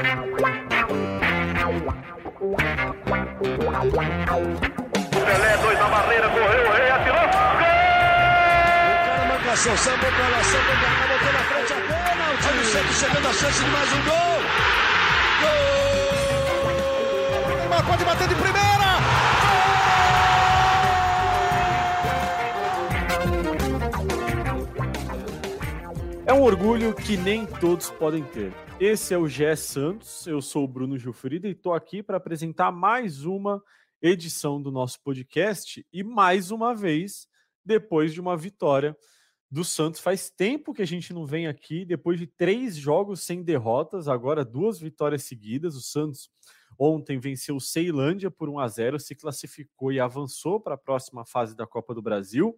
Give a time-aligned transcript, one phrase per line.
[0.00, 0.16] Pelé,
[5.58, 7.20] dois na barreira, correu, o rei atirou.
[7.20, 7.28] Gol!
[8.96, 11.76] O cara marcação, sambou pra lá, sambou pra cá, botou na frente a.
[12.48, 14.40] Olha o Santos chegando a chance de mais um gol.
[15.42, 17.56] Gol!
[17.58, 18.89] Neymar pode bater de primeira.
[26.30, 28.52] É um orgulho que nem todos podem ter.
[28.78, 32.70] Esse é o GE Santos, eu sou o Bruno Gilfrida e estou aqui para apresentar
[32.70, 33.60] mais uma
[34.00, 37.26] edição do nosso podcast e mais uma vez
[37.64, 38.96] depois de uma vitória
[39.50, 40.00] do Santos.
[40.00, 44.44] Faz tempo que a gente não vem aqui, depois de três jogos sem derrotas, agora
[44.44, 45.74] duas vitórias seguidas.
[45.74, 46.30] O Santos
[46.78, 51.26] ontem venceu o Ceilândia por 1 a 0, se classificou e avançou para a próxima
[51.26, 52.56] fase da Copa do Brasil.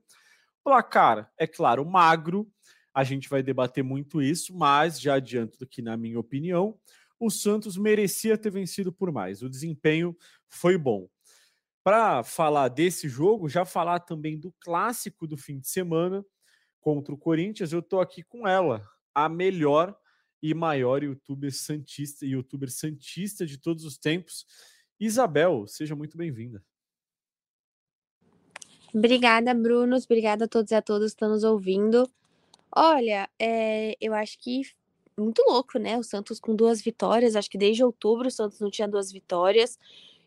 [0.63, 2.47] Placar, é claro, magro.
[2.95, 6.79] A gente vai debater muito isso, mas já adianto que, na minha opinião,
[7.19, 9.43] o Santos merecia ter vencido por mais.
[9.43, 10.17] O desempenho
[10.49, 11.09] foi bom.
[11.85, 16.25] Para falar desse jogo, já falar também do clássico do fim de semana
[16.81, 19.97] contra o Corinthians, eu estou aqui com ela, a melhor
[20.43, 24.45] e maior youtuber santista, youtuber santista de todos os tempos.
[24.99, 26.63] Isabel, seja muito bem-vinda.
[28.93, 30.05] Obrigada, Brunos.
[30.05, 32.11] Obrigada a todos e a todas que estão nos ouvindo.
[32.75, 34.63] Olha, é, eu acho que
[35.19, 35.99] muito louco, né?
[35.99, 37.37] O Santos com duas vitórias.
[37.37, 39.79] Acho que desde outubro o Santos não tinha duas vitórias.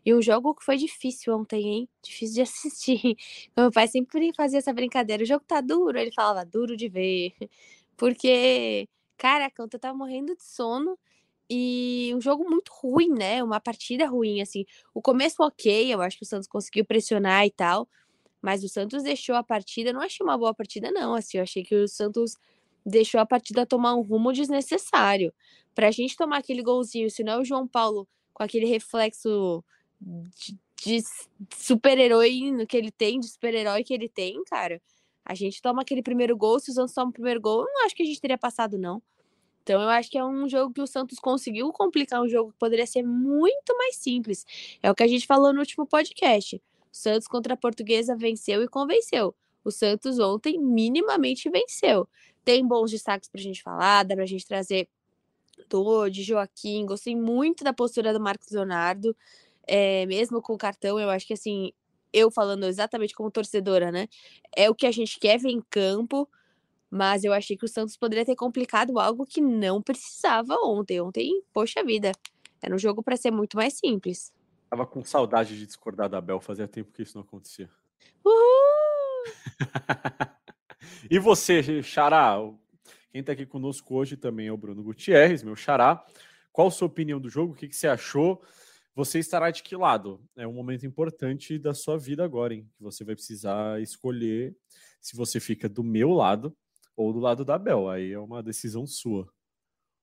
[0.05, 1.89] E um jogo que foi difícil ontem, hein?
[2.03, 3.15] Difícil de assistir.
[3.57, 5.23] Meu pai sempre fazia essa brincadeira.
[5.23, 5.97] O jogo tá duro.
[5.99, 7.33] Ele falava, duro de ver.
[7.97, 8.87] Porque,
[9.17, 10.97] caraca, eu tava morrendo de sono.
[11.49, 13.43] E um jogo muito ruim, né?
[13.43, 14.65] Uma partida ruim, assim.
[14.93, 17.87] O começo ok, eu acho que o Santos conseguiu pressionar e tal.
[18.45, 19.91] Mas o Santos deixou a partida.
[19.91, 21.15] Não achei uma boa partida, não.
[21.15, 22.37] Assim, eu achei que o Santos
[22.85, 25.33] deixou a partida tomar um rumo desnecessário.
[25.73, 29.63] Pra gente tomar aquele golzinho, se não é o João Paulo com aquele reflexo
[29.99, 31.03] de, de
[31.57, 34.79] super-herói que ele tem, de super-herói que ele tem, cara.
[35.25, 37.87] A gente toma aquele primeiro gol, se o Santos toma o primeiro gol, eu não
[37.87, 39.01] acho que a gente teria passado, não.
[39.63, 42.59] Então eu acho que é um jogo que o Santos conseguiu complicar um jogo que
[42.59, 44.45] poderia ser muito mais simples.
[44.83, 46.61] É o que a gente falou no último podcast.
[46.97, 49.35] Santos contra a Portuguesa venceu e convenceu.
[49.63, 52.07] O Santos ontem minimamente venceu.
[52.43, 54.87] Tem bons destaques pra gente falar, dá pra gente trazer
[55.69, 56.85] do de Joaquim.
[56.85, 59.15] Gostei muito da postura do Marcos Leonardo
[59.67, 61.71] é, mesmo com o cartão, eu acho que assim,
[62.13, 64.07] eu falando exatamente como torcedora, né?
[64.55, 66.29] É o que a gente quer ver em campo,
[66.89, 71.01] mas eu achei que o Santos poderia ter complicado algo que não precisava ontem.
[71.01, 72.11] Ontem, poxa vida,
[72.61, 74.31] era um jogo para ser muito mais simples.
[74.69, 77.69] Tava com saudade de discordar da Bel, fazia tempo que isso não acontecia.
[78.23, 78.35] Uhul!
[81.09, 82.37] e você, Xará?
[83.11, 86.05] Quem tá aqui conosco hoje também é o Bruno Gutierrez, meu Xará.
[86.51, 87.53] Qual a sua opinião do jogo?
[87.53, 88.41] O que, que você achou?
[88.95, 90.21] Você estará de que lado?
[90.37, 92.69] É um momento importante da sua vida agora, hein?
[92.75, 94.55] Que você vai precisar escolher
[95.01, 96.55] se você fica do meu lado
[96.95, 97.89] ou do lado da Bel.
[97.89, 99.29] Aí é uma decisão sua.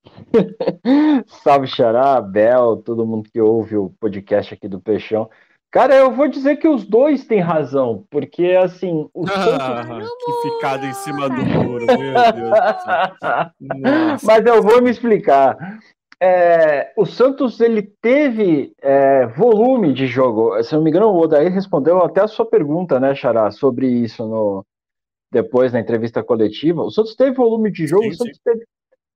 [1.42, 5.28] Salve, Xará, Bel, todo mundo que ouve o podcast aqui do Peixão.
[5.70, 10.10] Cara, eu vou dizer que os dois têm razão, porque assim, o ah, Santos...
[10.24, 12.50] que ficada em cima do muro, meu Deus.
[14.22, 15.56] Mas eu vou me explicar
[16.24, 20.62] é, o Santos ele teve é, volume de jogo.
[20.62, 24.24] Se não me engano, o Odair respondeu até a sua pergunta, né, Xará, sobre isso
[24.24, 24.64] no,
[25.32, 26.80] depois na entrevista coletiva.
[26.80, 28.64] O Santos teve volume de jogo, sim, o, Santos teve,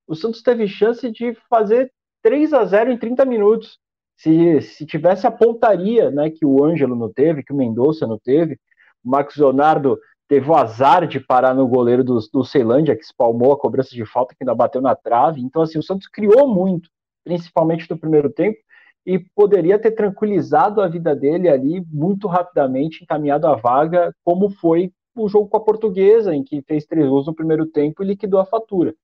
[0.06, 3.78] o, Santos teve, chance de fazer 3 a 0 em 30 minutos.
[4.16, 8.18] Se, se tivesse a pontaria né, que o Ângelo não teve, que o Mendonça não
[8.18, 8.58] teve,
[9.04, 13.52] o Marcos Leonardo teve o azar de parar no goleiro do, do Ceilândia, que espalmou
[13.52, 15.40] a cobrança de falta, que ainda bateu na trave.
[15.40, 16.88] Então, assim, o Santos criou muito
[17.26, 18.56] principalmente no primeiro tempo,
[19.04, 24.92] e poderia ter tranquilizado a vida dele ali muito rapidamente, encaminhado a vaga, como foi
[25.14, 28.38] o jogo com a Portuguesa, em que fez três gols no primeiro tempo e liquidou
[28.38, 28.94] a fatura.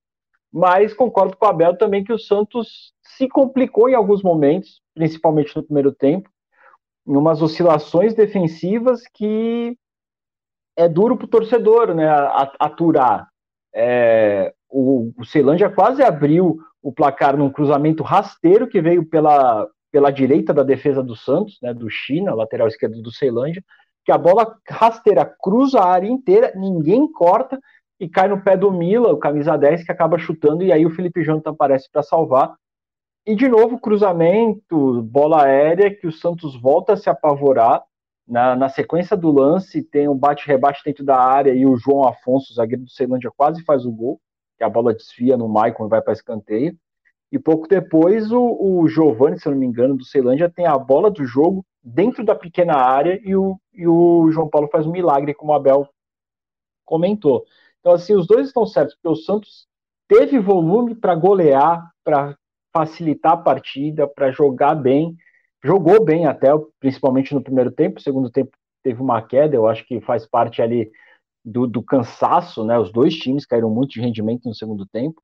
[0.53, 5.55] Mas concordo com o Abel também que o Santos se complicou em alguns momentos, principalmente
[5.55, 6.29] no primeiro tempo,
[7.07, 9.75] em umas oscilações defensivas que
[10.77, 12.07] é duro para o torcedor né,
[12.59, 13.27] aturar.
[13.73, 20.11] É, o, o Ceilândia quase abriu o placar num cruzamento rasteiro que veio pela, pela
[20.11, 23.63] direita da defesa do Santos, né, do China, lateral esquerdo do Ceilândia,
[24.05, 27.59] que a bola rasteira cruza a área inteira, ninguém corta
[28.03, 30.89] e cai no pé do Mila, o camisa 10, que acaba chutando, e aí o
[30.89, 32.53] Felipe Jonathan aparece para salvar.
[33.25, 37.81] E de novo, cruzamento, bola aérea, que o Santos volta a se apavorar.
[38.27, 42.53] Na, na sequência do lance, tem um bate-rebate dentro da área e o João Afonso,
[42.53, 44.19] zagueiro do Ceilândia, quase faz o gol
[44.57, 46.75] que a bola desfia no Maicon e vai para escanteio.
[47.31, 51.09] E pouco depois, o, o Giovanni, se não me engano, do Ceilândia, tem a bola
[51.09, 55.33] do jogo dentro da pequena área e o, e o João Paulo faz um milagre,
[55.33, 55.87] como o Abel
[56.85, 57.45] comentou.
[57.83, 59.67] Então, assim, os dois estão certos, porque o Santos
[60.07, 62.33] teve volume para golear, para
[62.71, 65.17] facilitar a partida, para jogar bem.
[65.61, 66.47] Jogou bem até,
[66.79, 67.95] principalmente no primeiro tempo.
[67.95, 68.51] No segundo tempo
[68.81, 70.89] teve uma queda, eu acho que faz parte ali
[71.43, 72.79] do, do cansaço, né?
[72.79, 75.21] Os dois times caíram muito de rendimento no segundo tempo.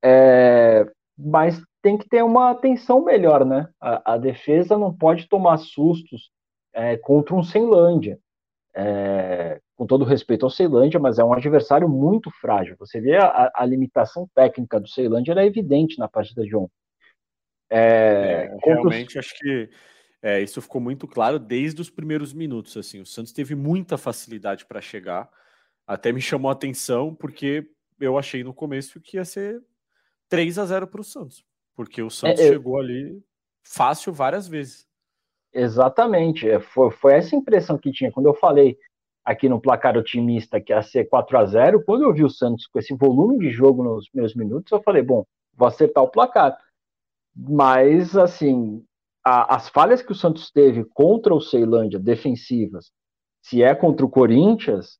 [0.00, 0.86] É,
[1.18, 3.68] mas tem que ter uma atenção melhor, né?
[3.80, 6.30] A, a defesa não pode tomar sustos
[6.72, 8.20] é, contra um Ceilândia.
[8.72, 12.74] É, com todo respeito ao Ceilândia, mas é um adversário muito frágil.
[12.80, 16.74] Você vê a, a limitação técnica do Ceilândia, era é evidente na partida de ontem.
[17.70, 19.24] É, é realmente, os...
[19.24, 19.70] acho que
[20.20, 22.76] é, isso ficou muito claro desde os primeiros minutos.
[22.76, 25.30] Assim, o Santos teve muita facilidade para chegar.
[25.86, 27.70] Até me chamou a atenção porque
[28.00, 29.62] eu achei no começo que ia ser
[30.28, 31.44] 3 a 0 para o Santos,
[31.76, 33.22] porque o Santos é, chegou ali
[33.62, 34.88] fácil várias vezes.
[35.52, 38.76] Exatamente, é, foi, foi essa impressão que tinha quando eu falei
[39.28, 42.66] aqui no placar otimista que ia ser 4 a 0 quando eu vi o Santos
[42.66, 46.56] com esse volume de jogo nos meus minutos, eu falei, bom, vou acertar o placar.
[47.36, 48.82] Mas, assim,
[49.22, 52.90] a, as falhas que o Santos teve contra o Ceilândia, defensivas,
[53.42, 54.98] se é contra o Corinthians,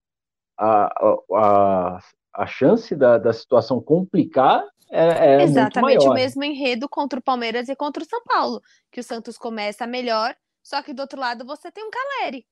[0.59, 0.93] a,
[1.33, 1.99] a,
[2.35, 7.69] a chance da, da situação complicar é, é Exatamente o mesmo enredo contra o Palmeiras
[7.69, 8.61] e contra o São Paulo,
[8.93, 12.47] que o Santos começa melhor, só que do outro lado você tem um Caleri,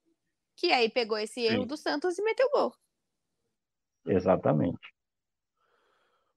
[0.56, 1.66] que aí pegou esse erro Sim.
[1.66, 2.74] do Santos e meteu gol.
[4.06, 4.94] Exatamente.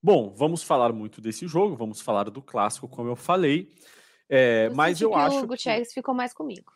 [0.01, 3.69] Bom, vamos falar muito desse jogo, vamos falar do clássico, como eu falei.
[4.29, 5.39] É, eu mas eu que acho.
[5.39, 5.95] O Gutierrez que...
[5.95, 6.71] ficou mais comigo.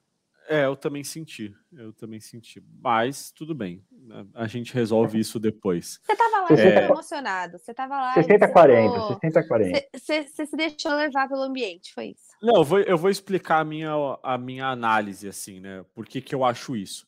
[0.50, 1.56] É, eu também senti.
[1.72, 2.62] Eu também senti.
[2.82, 3.82] Mas tudo bem.
[4.34, 6.02] A gente resolve isso depois.
[6.04, 6.86] Você tava lá, você é...
[6.86, 7.58] emocionado.
[7.58, 8.14] Você tava lá.
[8.14, 9.88] 60 40, 60 40.
[9.96, 12.34] Você, você se deixou levar pelo ambiente, foi isso?
[12.42, 13.92] Não, eu vou, eu vou explicar a minha,
[14.22, 15.86] a minha análise, assim, né?
[15.94, 17.08] Por que, que eu acho isso?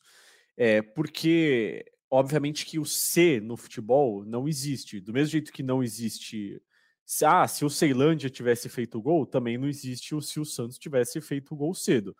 [0.56, 5.00] É porque, obviamente, que o C no futebol não existe.
[5.00, 6.60] Do mesmo jeito que não existe
[7.24, 10.76] ah, se o Ceilândia tivesse feito o gol, também não existe o se o Santos
[10.78, 12.16] tivesse feito o gol cedo.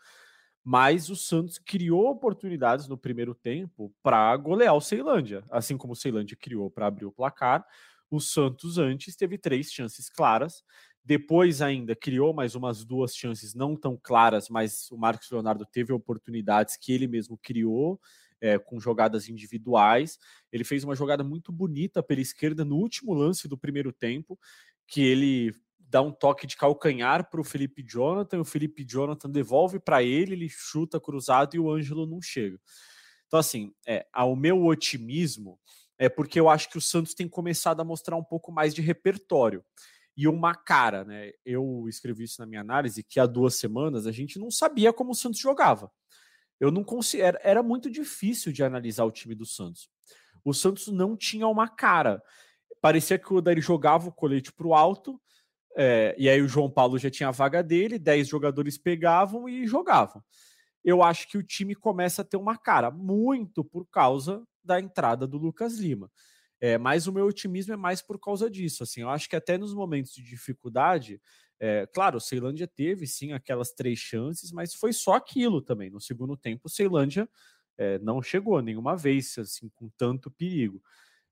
[0.65, 5.97] Mas o Santos criou oportunidades no primeiro tempo para golear o Ceilândia, assim como o
[5.97, 7.65] Ceilândia criou para abrir o placar.
[8.11, 10.63] O Santos antes teve três chances claras,
[11.05, 15.93] depois ainda criou mais umas duas chances não tão claras, mas o Marcos Leonardo teve
[15.93, 18.01] oportunidades que ele mesmo criou.
[18.41, 20.19] É, com jogadas individuais.
[20.53, 24.39] Ele fez uma jogada muito bonita pela esquerda no último lance do primeiro tempo,
[24.87, 25.55] que ele
[25.89, 30.35] dá um toque de calcanhar para o Felipe Jonathan, o Felipe Jonathan devolve para ele,
[30.35, 32.61] ele chuta cruzado e o Ângelo não chega.
[33.27, 35.59] Então, assim, é, ao meu otimismo
[35.99, 38.83] é porque eu acho que o Santos tem começado a mostrar um pouco mais de
[38.83, 39.65] repertório
[40.17, 41.31] e uma cara, né?
[41.45, 45.13] Eu escrevi isso na minha análise que há duas semanas a gente não sabia como
[45.13, 45.91] o Santos jogava.
[46.59, 49.89] Eu não considero, era muito difícil de analisar o time do Santos.
[50.45, 52.23] O Santos não tinha uma cara
[52.81, 55.21] parecia que o Odair jogava o colete para o alto,
[55.77, 59.67] é, e aí o João Paulo já tinha a vaga dele, 10 jogadores pegavam e
[59.67, 60.23] jogavam.
[60.85, 65.27] Eu acho que o time começa a ter uma cara, muito por causa da entrada
[65.27, 66.11] do Lucas Lima.
[66.61, 68.83] É, mas o meu otimismo é mais por causa disso.
[68.83, 71.21] Assim, eu acho que até nos momentos de dificuldade,
[71.59, 75.91] é, claro, Ceilândia teve sim aquelas três chances, mas foi só aquilo também.
[75.91, 77.29] No segundo tempo, Ceilândia
[77.79, 80.83] é, não chegou nenhuma vez assim com tanto perigo.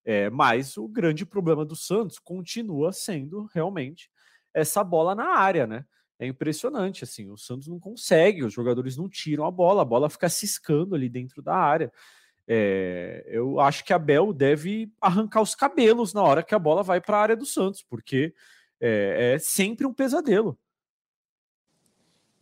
[0.04, 4.10] É, mas o grande problema do Santos continua sendo realmente
[4.52, 5.84] essa bola na área, né?
[6.18, 10.08] É impressionante, assim, o Santos não consegue, os jogadores não tiram a bola, a bola
[10.08, 11.92] fica ciscando ali dentro da área.
[12.46, 16.82] É, eu acho que a Bel deve arrancar os cabelos na hora que a bola
[16.82, 18.34] vai para a área do Santos, porque
[18.80, 20.58] é, é, sempre um pesadelo.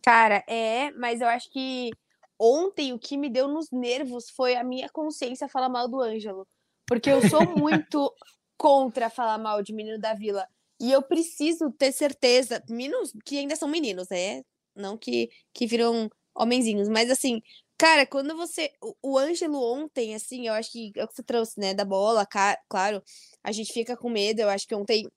[0.01, 1.91] Cara, é, mas eu acho que
[2.37, 6.47] ontem o que me deu nos nervos foi a minha consciência falar mal do Ângelo.
[6.85, 8.13] Porque eu sou muito
[8.57, 10.47] contra falar mal de menino da vila.
[10.79, 14.43] E eu preciso ter certeza, meninos que ainda são meninos, né?
[14.75, 17.41] Não que, que viram homenzinhos, mas assim,
[17.77, 18.71] cara, quando você.
[18.81, 21.73] O, o Ângelo ontem, assim, eu acho que é o que você trouxe, né?
[21.73, 22.27] Da bola,
[22.69, 23.01] claro,
[23.43, 24.41] a gente fica com medo.
[24.41, 25.07] Eu acho que ontem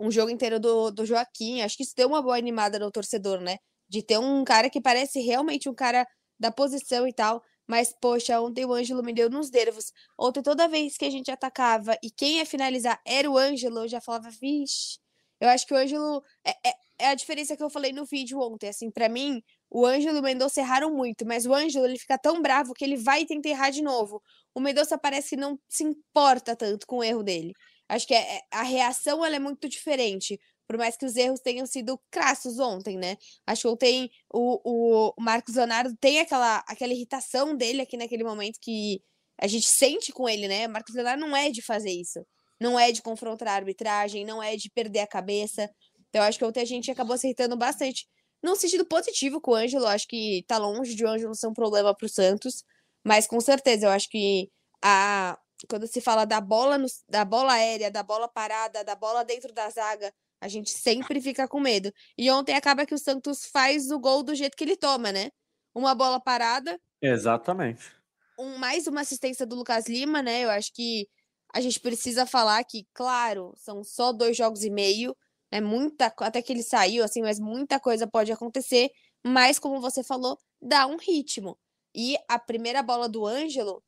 [0.00, 3.40] um jogo inteiro do, do Joaquim, acho que isso deu uma boa animada no torcedor,
[3.40, 3.58] né?
[3.88, 6.06] De ter um cara que parece realmente um cara
[6.38, 7.42] da posição e tal.
[7.68, 9.92] Mas, poxa, ontem o Ângelo me deu nos nervos.
[10.18, 13.88] Ontem, toda vez que a gente atacava e quem ia finalizar era o Ângelo, eu
[13.88, 14.98] já falava, vixe.
[15.40, 16.22] Eu acho que o Ângelo.
[16.44, 18.68] É, é, é a diferença que eu falei no vídeo ontem.
[18.68, 22.18] Assim, para mim, o Ângelo e o Mendonça erraram muito, mas o Ângelo ele fica
[22.18, 24.22] tão bravo que ele vai tentar errar de novo.
[24.54, 27.52] O Mendonça parece que não se importa tanto com o erro dele.
[27.90, 30.40] Acho que é, é a reação ela é muito diferente.
[30.66, 33.16] por mais que os erros tenham sido crassos ontem, né?
[33.46, 38.60] Acho que ontem o, o Marcos Leonardo tem aquela, aquela irritação dele aqui naquele momento
[38.60, 39.02] que
[39.40, 40.68] a gente sente com ele, né?
[40.68, 42.24] Marcos Leonardo não é de fazer isso.
[42.60, 45.68] Não é de confrontar a arbitragem, não é de perder a cabeça.
[46.08, 48.06] Então, acho que ontem a gente acabou acertando bastante.
[48.42, 51.54] Num sentido positivo com o Ângelo, acho que tá longe de o Ângelo ser um
[51.54, 52.64] problema pro Santos.
[53.04, 54.50] Mas com certeza, eu acho que
[54.82, 59.24] a, quando se fala da bola, no, da bola aérea, da bola parada, da bola
[59.24, 61.92] dentro da zaga, a gente sempre fica com medo.
[62.16, 65.30] E ontem acaba que o Santos faz o gol do jeito que ele toma, né?
[65.74, 66.80] Uma bola parada.
[67.02, 67.94] Exatamente.
[68.38, 70.44] Um, mais uma assistência do Lucas Lima, né?
[70.44, 71.06] Eu acho que
[71.52, 75.14] a gente precisa falar que, claro, são só dois jogos e meio,
[75.52, 75.60] né?
[75.60, 78.90] Muita, até que ele saiu, assim, mas muita coisa pode acontecer.
[79.24, 81.58] Mas, como você falou, dá um ritmo.
[81.94, 83.82] E a primeira bola do Ângelo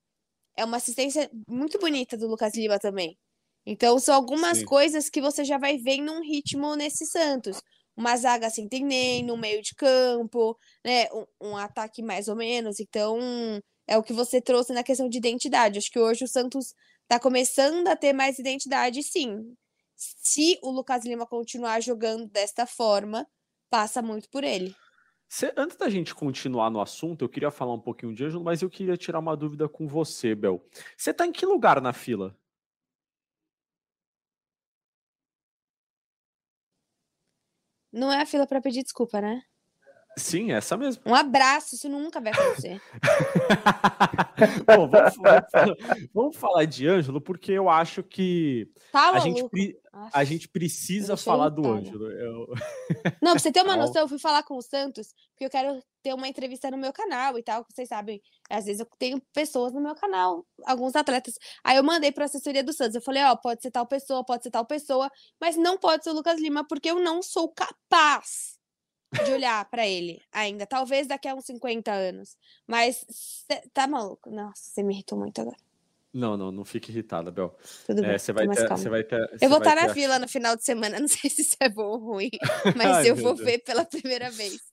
[0.57, 3.19] é uma assistência muito bonita do Lucas Lima também.
[3.65, 4.65] Então, são algumas Sim.
[4.65, 7.63] coisas que você já vai ver num ritmo nesse Santos.
[7.97, 11.07] Uma zaga sem nem no meio de campo, né?
[11.13, 12.81] Um, um, ataque mais ou menos.
[12.81, 13.19] Então,
[13.87, 15.79] é o que você trouxe na questão de identidade.
[15.79, 19.55] Acho que hoje o Santos está começando a ter mais identidade, sim.
[19.95, 23.27] Se o Lucas Lima continuar jogando desta forma,
[23.71, 24.75] passa muito por ele.
[25.57, 28.69] Antes da gente continuar no assunto, eu queria falar um pouquinho de Ângelo, mas eu
[28.69, 30.63] queria tirar uma dúvida com você, Bel.
[30.97, 32.37] Você tá em que lugar na fila?
[37.93, 39.43] Não é a fila para pedir desculpa, né?
[40.17, 41.03] Sim, essa mesmo.
[41.07, 42.81] Um abraço, isso nunca vai acontecer.
[44.67, 49.43] Bom, vamos, vamos, vamos, falar de Ângelo, porque eu acho que tá a, gente,
[50.13, 52.11] a gente precisa falar do Ângelo.
[52.11, 52.47] Eu...
[53.23, 55.83] Não, pra você ter uma noção, eu fui falar com o Santos, porque eu quero
[56.03, 59.23] ter uma entrevista no meu canal e tal, que vocês sabem, às vezes eu tenho
[59.33, 61.35] pessoas no meu canal, alguns atletas.
[61.65, 63.87] Aí eu mandei para a assessoria do Santos, eu falei, ó, oh, pode ser tal
[63.87, 67.23] pessoa, pode ser tal pessoa, mas não pode ser o Lucas Lima, porque eu não
[67.23, 68.61] sou capaz
[69.25, 70.67] de olhar para ele ainda.
[70.67, 72.37] Talvez daqui a uns 50 anos.
[72.67, 74.31] Mas cê, tá maluco?
[74.31, 75.57] Nossa, você me irritou muito agora.
[76.13, 77.57] Não, não, não fique irritada, Bel.
[77.87, 79.31] Tudo é, bem, você vai, ter, você vai ter.
[79.41, 81.69] Eu vou estar tá na fila no final de semana, não sei se isso é
[81.69, 82.31] bom ou ruim,
[82.77, 83.47] mas Ai, eu vou Deus.
[83.47, 84.61] ver pela primeira vez.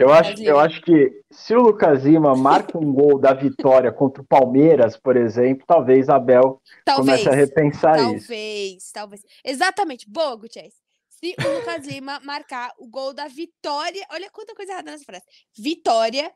[0.00, 4.20] Eu acho, eu acho que se o Lucas Lima marca um gol da vitória contra
[4.20, 8.26] o Palmeiras, por exemplo, talvez a Bel talvez, comece a repensar talvez, isso.
[8.26, 9.22] Talvez, talvez.
[9.44, 10.10] Exatamente.
[10.10, 10.74] Boa, Gutierrez
[11.22, 14.06] se o Lucas Lima marcar o gol da vitória.
[14.10, 15.24] Olha quanta coisa errada nessa frase.
[15.56, 16.32] Vitória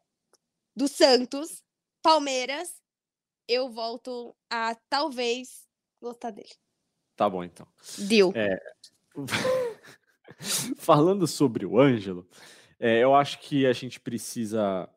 [0.77, 1.65] do Santos,
[2.03, 2.69] Palmeiras,
[3.49, 5.67] eu volto a talvez
[6.01, 6.53] gostar dele.
[7.17, 7.67] Tá bom, então.
[7.99, 8.33] Deu.
[8.35, 8.59] É...
[10.77, 12.29] Falando sobre o Ângelo,
[12.79, 14.89] é, eu acho que a gente precisa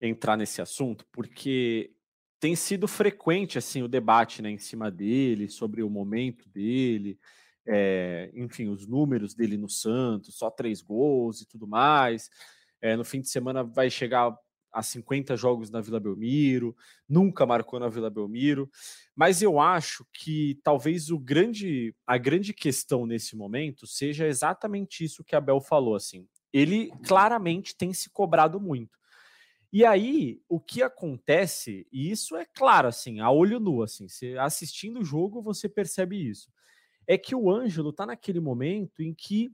[0.00, 1.92] entrar nesse assunto, porque
[2.38, 7.18] tem sido frequente assim o debate né, em cima dele, sobre o momento dele
[7.66, 12.30] é, enfim, os números dele no Santos, só três gols e tudo mais.
[12.80, 14.36] É, no fim de semana vai chegar
[14.72, 16.74] a 50 jogos na Vila Belmiro,
[17.06, 18.70] nunca marcou na Vila Belmiro,
[19.14, 25.22] mas eu acho que talvez o grande, a grande questão nesse momento seja exatamente isso
[25.22, 26.26] que a Bel falou, assim.
[26.52, 28.98] Ele claramente tem se cobrado muito.
[29.70, 34.06] E aí, o que acontece, e isso é claro, assim, a olho nu, assim,
[34.38, 36.50] assistindo o jogo, você percebe isso
[37.12, 39.52] é que o Ângelo está naquele momento em que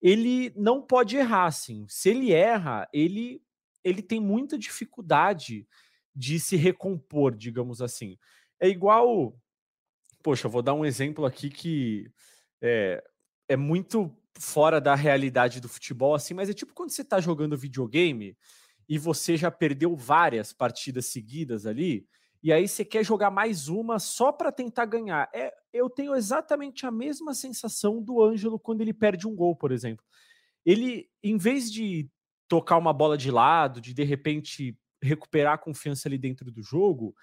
[0.00, 1.86] ele não pode errar, assim.
[1.88, 3.42] Se ele erra, ele,
[3.82, 5.66] ele tem muita dificuldade
[6.14, 8.18] de se recompor, digamos assim.
[8.60, 9.34] É igual.
[10.22, 12.10] Poxa, vou dar um exemplo aqui que
[12.60, 13.02] é,
[13.48, 17.56] é muito fora da realidade do futebol, assim, mas é tipo quando você está jogando
[17.56, 18.36] videogame
[18.86, 22.06] e você já perdeu várias partidas seguidas ali,
[22.42, 25.28] e aí você quer jogar mais uma só para tentar ganhar.
[25.34, 29.72] É, eu tenho exatamente a mesma sensação do Ângelo quando ele perde um gol, por
[29.72, 30.04] exemplo.
[30.64, 32.08] Ele, em vez de
[32.46, 37.14] tocar uma bola de lado, de de repente recuperar a confiança ali dentro do jogo,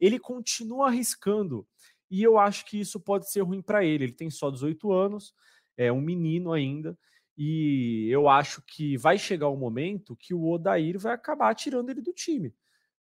[0.00, 1.66] ele continua arriscando.
[2.10, 4.04] E eu acho que isso pode ser ruim para ele.
[4.04, 5.34] Ele tem só 18 anos,
[5.76, 6.98] é um menino ainda,
[7.36, 11.90] e eu acho que vai chegar o um momento que o Odair vai acabar tirando
[11.90, 12.54] ele do time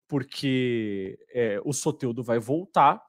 [0.09, 3.01] porque é, o Soteudo vai voltar.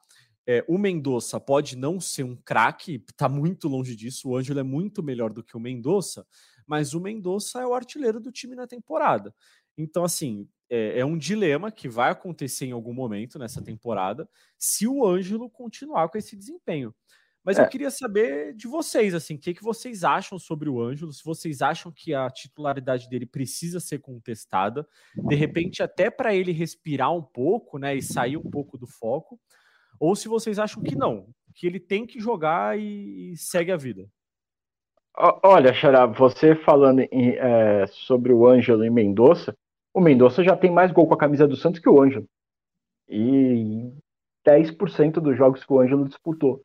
[0.47, 4.29] É, o Mendonça pode não ser um craque, está muito longe disso.
[4.29, 6.27] O Ângelo é muito melhor do que o Mendonça,
[6.67, 9.35] mas o Mendonça é o artilheiro do time na temporada.
[9.79, 14.29] Então, assim, é, é, um dilema que vai acontecer em algum momento nessa temporada
[14.59, 16.95] se o Ângelo continuar com esse desempenho.
[17.45, 17.63] Mas é.
[17.63, 21.25] eu queria saber de vocês, assim, o que, que vocês acham sobre o Ângelo, se
[21.25, 27.13] vocês acham que a titularidade dele precisa ser contestada, de repente até para ele respirar
[27.15, 29.41] um pouco, né, e sair um pouco do foco,
[29.99, 33.77] ou se vocês acham que não, que ele tem que jogar e, e segue a
[33.77, 34.07] vida.
[35.43, 39.55] Olha, Xará, você falando em, é, sobre o Ângelo e Mendonça,
[39.93, 42.27] o Mendonça já tem mais gol com a camisa do Santos que o Ângelo.
[43.09, 43.93] E
[44.47, 46.63] 10% dos jogos que o Ângelo disputou.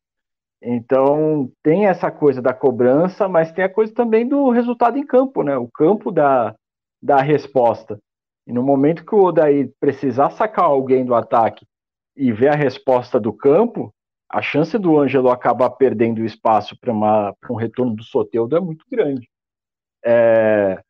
[0.68, 5.44] Então, tem essa coisa da cobrança, mas tem a coisa também do resultado em campo,
[5.44, 5.56] né?
[5.56, 6.56] O campo dá,
[7.00, 8.00] dá a resposta.
[8.44, 11.64] E no momento que o Odair precisar sacar alguém do ataque
[12.16, 13.94] e ver a resposta do campo,
[14.28, 16.92] a chance do Ângelo acabar perdendo espaço para
[17.48, 19.28] um retorno do Soteudo é muito grande.
[20.04, 20.82] É,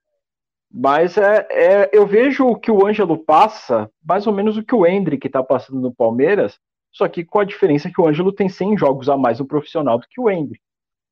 [0.72, 4.74] mas é, é, eu vejo o que o Ângelo passa, mais ou menos o que
[4.74, 6.58] o Hendrick está passando no Palmeiras,
[6.96, 9.98] só que com a diferença que o Ângelo tem 100 jogos a mais no profissional
[9.98, 10.62] do que o Hendrick.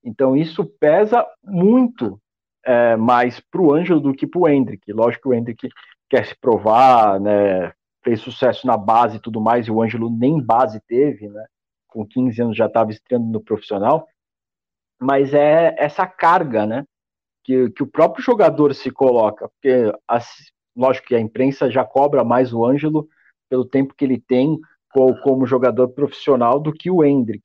[0.02, 2.18] Então isso pesa muito
[2.64, 4.90] é, mais para o Ângelo do que para o Hendrick.
[4.90, 5.68] Lógico que o Hendrick
[6.08, 7.70] quer se provar, né,
[8.02, 11.44] fez sucesso na base e tudo mais, e o Ângelo nem base teve, né?
[11.86, 14.08] com 15 anos já estava estreando no profissional,
[14.98, 16.84] mas é essa carga, né,
[17.44, 20.26] que, que o próprio jogador se coloca, porque, as,
[20.74, 23.06] lógico que a imprensa já cobra mais o Ângelo
[23.50, 24.58] pelo tempo que ele tem
[25.22, 27.42] como, jogador profissional do que o Hendrick,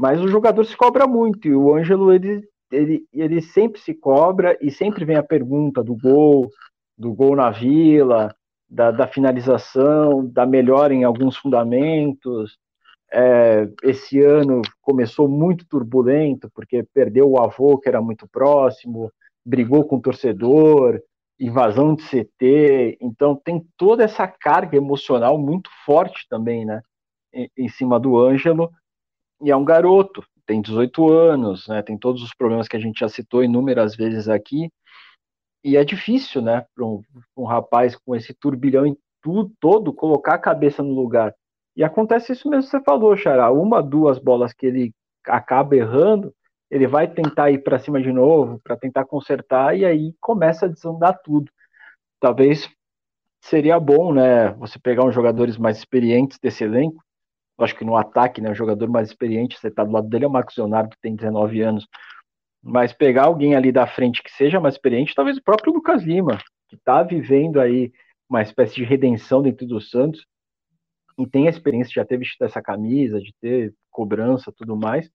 [0.00, 4.56] mas o jogador se cobra muito, e o Ângelo, ele, ele, ele sempre se cobra,
[4.60, 6.48] e sempre vem a pergunta do gol,
[6.96, 8.34] do gol na Vila,
[8.68, 12.58] da, da finalização, da melhora em alguns fundamentos,
[13.10, 19.10] é, esse ano começou muito turbulento, porque perdeu o avô, que era muito próximo,
[19.44, 21.00] brigou com o torcedor,
[21.38, 26.82] invasão de CT, então tem toda essa carga emocional muito forte também, né,
[27.32, 28.70] em, em cima do Ângelo,
[29.42, 33.00] e é um garoto, tem 18 anos, né, tem todos os problemas que a gente
[33.00, 34.68] já citou inúmeras vezes aqui,
[35.62, 37.02] e é difícil, né, para um,
[37.36, 41.34] um, rapaz com esse turbilhão em tudo todo colocar a cabeça no lugar.
[41.76, 43.50] E acontece isso mesmo que você falou, Xará.
[43.50, 44.92] Uma, duas bolas que ele
[45.26, 46.32] acaba errando,
[46.70, 50.68] ele vai tentar ir para cima de novo, para tentar consertar, e aí começa a
[50.68, 51.50] desandar tudo.
[52.20, 52.68] Talvez
[53.40, 57.02] seria bom, né, você pegar uns jogadores mais experientes desse elenco.
[57.58, 60.28] Acho que no ataque, né, o jogador mais experiente, você está do lado dele é
[60.28, 61.86] o Marcos Leonardo, que tem 19 anos.
[62.62, 66.38] Mas pegar alguém ali da frente que seja mais experiente, talvez o próprio Lucas Lima,
[66.68, 67.92] que está vivendo aí
[68.28, 70.26] uma espécie de redenção dentro do Santos,
[71.16, 75.10] quem tem a experiência, já ter vestido essa camisa, de ter cobrança tudo mais,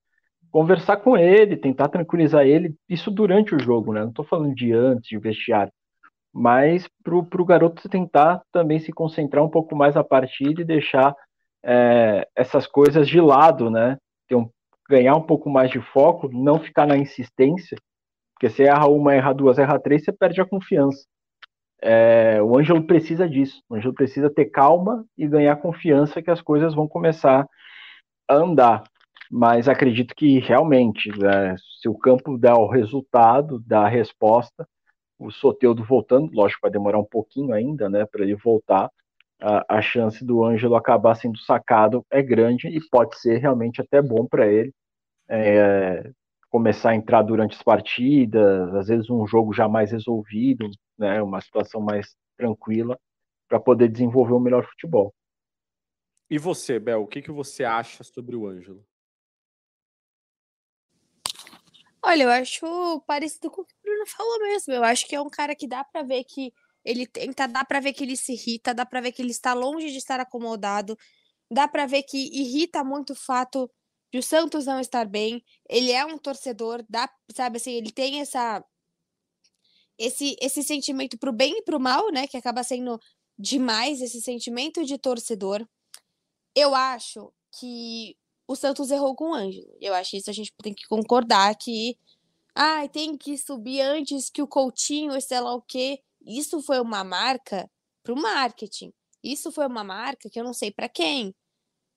[0.53, 4.01] conversar com ele, tentar tranquilizar ele, isso durante o jogo, né?
[4.01, 5.73] Não estou falando de antes, de vestiário,
[6.31, 11.15] mas para o garoto tentar também se concentrar um pouco mais na partida e deixar
[11.65, 13.97] é, essas coisas de lado, né?
[14.31, 14.47] Um,
[14.87, 17.75] ganhar um pouco mais de foco, não ficar na insistência,
[18.35, 21.03] porque você erra uma, erra duas, erra três, você perde a confiança.
[21.81, 23.59] É, o Ângelo precisa disso.
[23.67, 27.47] O Ângelo precisa ter calma e ganhar confiança que as coisas vão começar
[28.29, 28.83] a andar.
[29.35, 34.63] Mas acredito que realmente, né, se o campo der o resultado, dá a resposta,
[35.17, 38.91] o Soteudo voltando, lógico, vai demorar um pouquinho ainda, né, para ele voltar.
[39.41, 44.03] A, a, chance do Ângelo acabar sendo sacado é grande e pode ser realmente até
[44.03, 44.71] bom para ele.
[45.27, 46.11] É,
[46.47, 51.41] começar a entrar durante as partidas, às vezes um jogo já mais resolvido, né, uma
[51.41, 52.99] situação mais tranquila,
[53.49, 55.11] para poder desenvolver o melhor futebol.
[56.29, 58.85] E você, Bel, o que, que você acha sobre o Ângelo?
[62.05, 64.73] Olha, eu acho parecido com o que o Bruno falou mesmo.
[64.73, 67.79] Eu acho que é um cara que dá para ver que ele tenta, dá para
[67.79, 70.97] ver que ele se irrita, dá para ver que ele está longe de estar acomodado,
[71.51, 73.69] dá para ver que irrita muito o fato
[74.13, 75.43] de o Santos não estar bem.
[75.69, 78.63] Ele é um torcedor, dá, sabe assim, ele tem essa
[79.97, 82.99] esse esse sentimento pro bem e pro mal, né, que acaba sendo
[83.37, 85.65] demais esse sentimento de torcedor.
[86.55, 89.75] Eu acho que o Santos errou com o Ângelo.
[89.79, 91.97] Eu acho isso a gente tem que concordar que
[92.55, 95.99] ai, ah, tem que subir antes que o Coutinho, sei lá o quê.
[96.25, 97.69] Isso foi uma marca
[98.03, 98.93] pro marketing.
[99.23, 101.33] Isso foi uma marca que eu não sei para quem.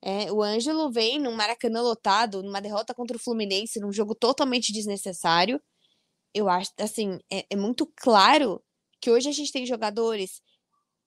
[0.01, 4.71] É, o Ângelo vem num Maracanã lotado, numa derrota contra o Fluminense, num jogo totalmente
[4.71, 5.61] desnecessário.
[6.33, 8.63] Eu acho, assim, é, é muito claro
[9.01, 10.41] que hoje a gente tem jogadores,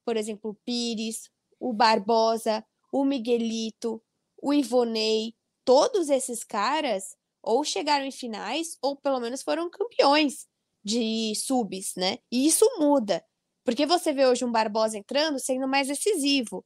[0.05, 4.03] por exemplo, o Pires, o Barbosa, o Miguelito,
[4.43, 10.47] o Ivonei, todos esses caras ou chegaram em finais ou pelo menos foram campeões
[10.85, 12.19] de subs, né?
[12.31, 13.25] E isso muda,
[13.65, 16.65] porque você vê hoje um Barbosa entrando sendo mais decisivo.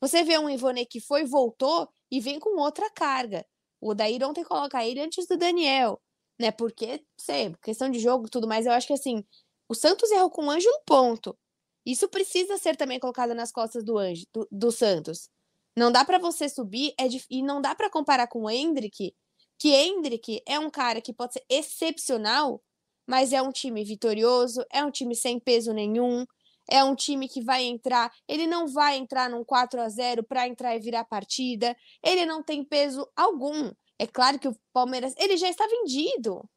[0.00, 3.44] Você vê um Ivone que foi, voltou e vem com outra carga.
[3.80, 6.00] O Daí ontem coloca ele antes do Daniel,
[6.40, 6.50] né?
[6.50, 9.24] Porque, sei, questão de jogo tudo mais, eu acho que assim,
[9.68, 11.36] o Santos errou com o Ângelo, ponto.
[11.84, 15.30] Isso precisa ser também colocado nas costas do Anjo, do, do Santos.
[15.76, 19.14] Não dá para você subir é e não dá para comparar com o Hendrick,
[19.58, 22.62] que Hendrick é um cara que pode ser excepcional,
[23.06, 26.24] mas é um time vitorioso, é um time sem peso nenhum,
[26.68, 30.48] é um time que vai entrar, ele não vai entrar num 4 a 0 para
[30.48, 33.70] entrar e virar partida, ele não tem peso algum.
[33.98, 36.48] É claro que o Palmeiras, ele já está vendido.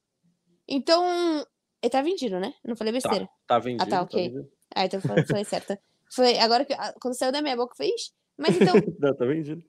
[0.67, 1.03] Então,
[1.81, 2.53] ele tá vendido, né?
[2.63, 3.25] Não falei besteira.
[3.25, 3.83] Tá, tá vendido.
[3.83, 4.29] Ah, tá, tá ok.
[4.29, 4.51] vendido.
[4.75, 5.77] Ah, então falei, falei certo.
[6.13, 8.11] Foi agora que ah, quando saiu da minha boca fez.
[8.39, 9.63] Mas então, Não, tá vendido.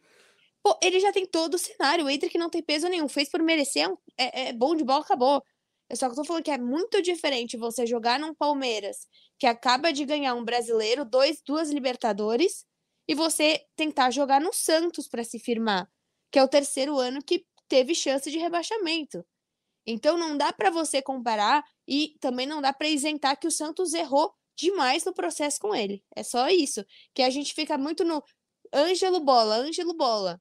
[0.63, 2.05] pô, ele já tem todo o cenário.
[2.05, 3.09] O Hendrick não tem peso nenhum.
[3.09, 5.43] Fez por merecer, é um- é, é bom de bola, acabou.
[5.89, 9.47] Eu só que eu tô falando que é muito diferente você jogar num Palmeiras que
[9.47, 12.65] acaba de ganhar um brasileiro, dois, duas Libertadores,
[13.09, 15.89] e você tentar jogar no Santos para se firmar,
[16.31, 19.25] que é o terceiro ano que teve chance de rebaixamento.
[19.87, 23.95] Então não dá para você comparar e também não dá para isentar que o Santos
[23.95, 26.05] errou demais no processo com ele.
[26.15, 28.23] É só isso, que a gente fica muito no
[28.73, 30.41] Ângelo Bola, Ângelo Bola.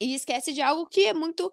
[0.00, 1.52] E esquece de algo que é muito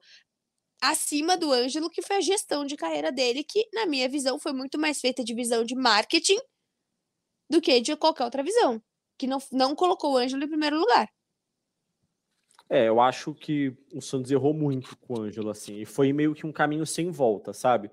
[0.81, 4.53] acima do Ângelo, que foi a gestão de carreira dele, que, na minha visão, foi
[4.53, 6.37] muito mais feita de visão de marketing
[7.49, 8.81] do que de qualquer outra visão.
[9.17, 11.09] Que não, não colocou o Ângelo em primeiro lugar.
[12.69, 16.33] É, eu acho que o Santos errou muito com o Ângelo, assim, e foi meio
[16.33, 17.91] que um caminho sem volta, sabe?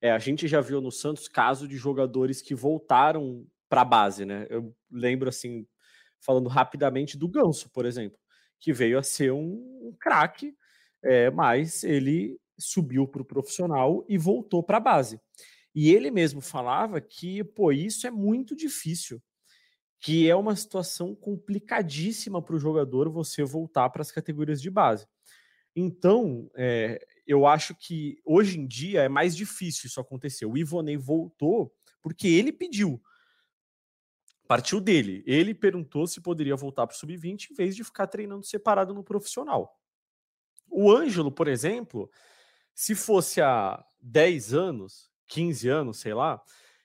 [0.00, 4.24] É, a gente já viu no Santos caso de jogadores que voltaram para a base,
[4.24, 4.46] né?
[4.48, 5.66] Eu lembro, assim,
[6.20, 8.18] falando rapidamente do Ganso, por exemplo,
[8.58, 10.56] que veio a ser um, craque,
[11.02, 15.20] é, mas ele subiu para o profissional e voltou para a base.
[15.74, 19.22] E ele mesmo falava que, pô, isso é muito difícil
[19.98, 25.06] que é uma situação complicadíssima para o jogador você voltar para as categorias de base.
[25.74, 30.46] Então, é, eu acho que hoje em dia é mais difícil isso acontecer.
[30.46, 33.02] O Ivonei voltou porque ele pediu.
[34.46, 35.22] Partiu dele.
[35.26, 39.02] Ele perguntou se poderia voltar para o sub-20 em vez de ficar treinando separado no
[39.02, 39.78] profissional.
[40.68, 42.10] O Ângelo, por exemplo,
[42.74, 46.42] se fosse há 10 anos, 15 anos, sei lá,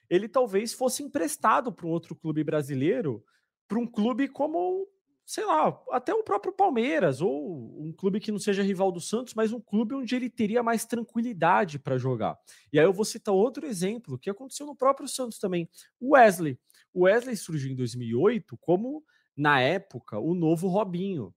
[0.08, 3.24] ele talvez fosse emprestado para um outro clube brasileiro,
[3.68, 4.86] para um clube como,
[5.24, 9.34] sei lá, até o próprio Palmeiras, ou um clube que não seja rival do Santos,
[9.34, 12.38] mas um clube onde ele teria mais tranquilidade para jogar.
[12.72, 15.68] E aí eu vou citar outro exemplo que aconteceu no próprio Santos também,
[16.02, 16.58] Wesley.
[16.92, 19.04] O Wesley surgiu em 2008 como,
[19.36, 21.34] na época, o novo Robinho.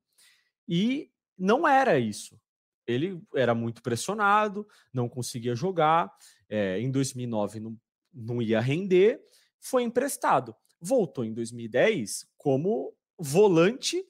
[0.68, 2.40] E não era isso.
[2.88, 6.12] Ele era muito pressionado, não conseguia jogar.
[6.48, 7.78] É, em 2009 não
[8.16, 9.22] não ia render,
[9.60, 10.56] foi emprestado.
[10.80, 14.04] Voltou em 2010 como volante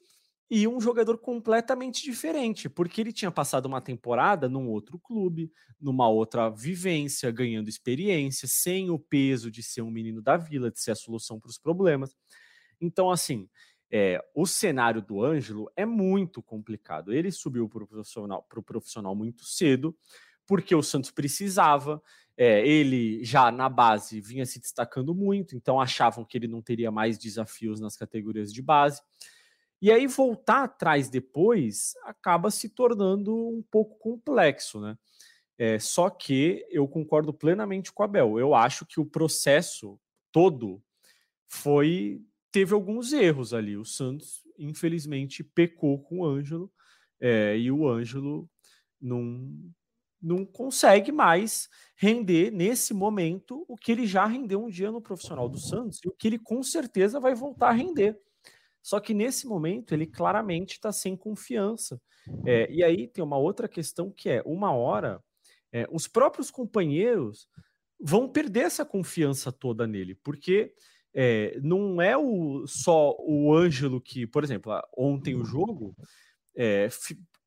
[0.50, 6.08] e um jogador completamente diferente, porque ele tinha passado uma temporada num outro clube, numa
[6.08, 10.92] outra vivência, ganhando experiência, sem o peso de ser um menino da vila, de ser
[10.92, 12.14] a solução para os problemas.
[12.80, 13.48] Então, assim,
[13.90, 17.12] é, o cenário do Ângelo é muito complicado.
[17.12, 19.96] Ele subiu para o profissional, profissional muito cedo,
[20.46, 22.00] porque o Santos precisava.
[22.38, 26.90] É, ele já na base vinha se destacando muito, então achavam que ele não teria
[26.90, 29.00] mais desafios nas categorias de base.
[29.80, 34.96] E aí voltar atrás depois acaba se tornando um pouco complexo, né?
[35.58, 38.38] É, só que eu concordo plenamente com a Bel.
[38.38, 39.98] Eu acho que o processo
[40.32, 40.82] todo
[41.48, 43.76] foi teve alguns erros ali.
[43.76, 46.70] O Santos, infelizmente, pecou com o Ângelo
[47.20, 48.48] é, e o Ângelo
[49.00, 49.50] não,
[50.20, 55.48] não consegue mais render nesse momento o que ele já rendeu um dia no profissional
[55.48, 58.18] do Santos e o que ele com certeza vai voltar a render.
[58.86, 62.00] Só que nesse momento ele claramente está sem confiança.
[62.46, 65.20] É, e aí tem uma outra questão que é uma hora
[65.72, 67.48] é, os próprios companheiros
[68.00, 70.72] vão perder essa confiança toda nele, porque
[71.12, 75.92] é, não é o, só o Ângelo que, por exemplo, ontem o jogo
[76.54, 76.88] é,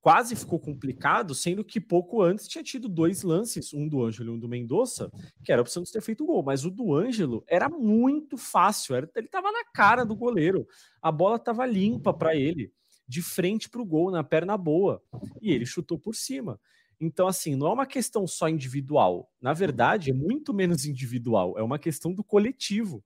[0.02, 4.36] quase ficou complicado, sendo que pouco antes tinha tido dois lances, um do Ângelo e
[4.36, 5.12] um do Mendonça,
[5.44, 8.96] que era para o Santos ter feito gol, mas o do Ângelo era muito fácil,
[8.96, 10.66] era, ele estava na cara do goleiro,
[11.02, 12.72] a bola estava limpa para ele,
[13.08, 15.02] de frente para o gol, na perna boa,
[15.42, 16.60] e ele chutou por cima.
[17.02, 21.64] Então, assim, não é uma questão só individual, na verdade, é muito menos individual, é
[21.64, 23.04] uma questão do coletivo.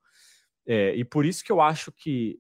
[0.66, 2.40] É, e por isso que eu acho que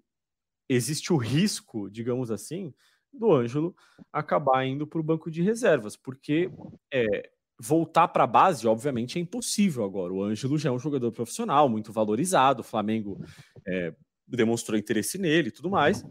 [0.70, 2.74] existe o risco, digamos assim,
[3.13, 3.76] do Ângelo
[4.12, 6.49] acabar indo para o banco de reservas, porque
[6.91, 10.13] é, voltar para a base, obviamente, é impossível agora.
[10.13, 13.23] O Ângelo já é um jogador profissional, muito valorizado, o Flamengo
[13.67, 13.95] é,
[14.28, 16.04] demonstrou interesse nele e tudo mais,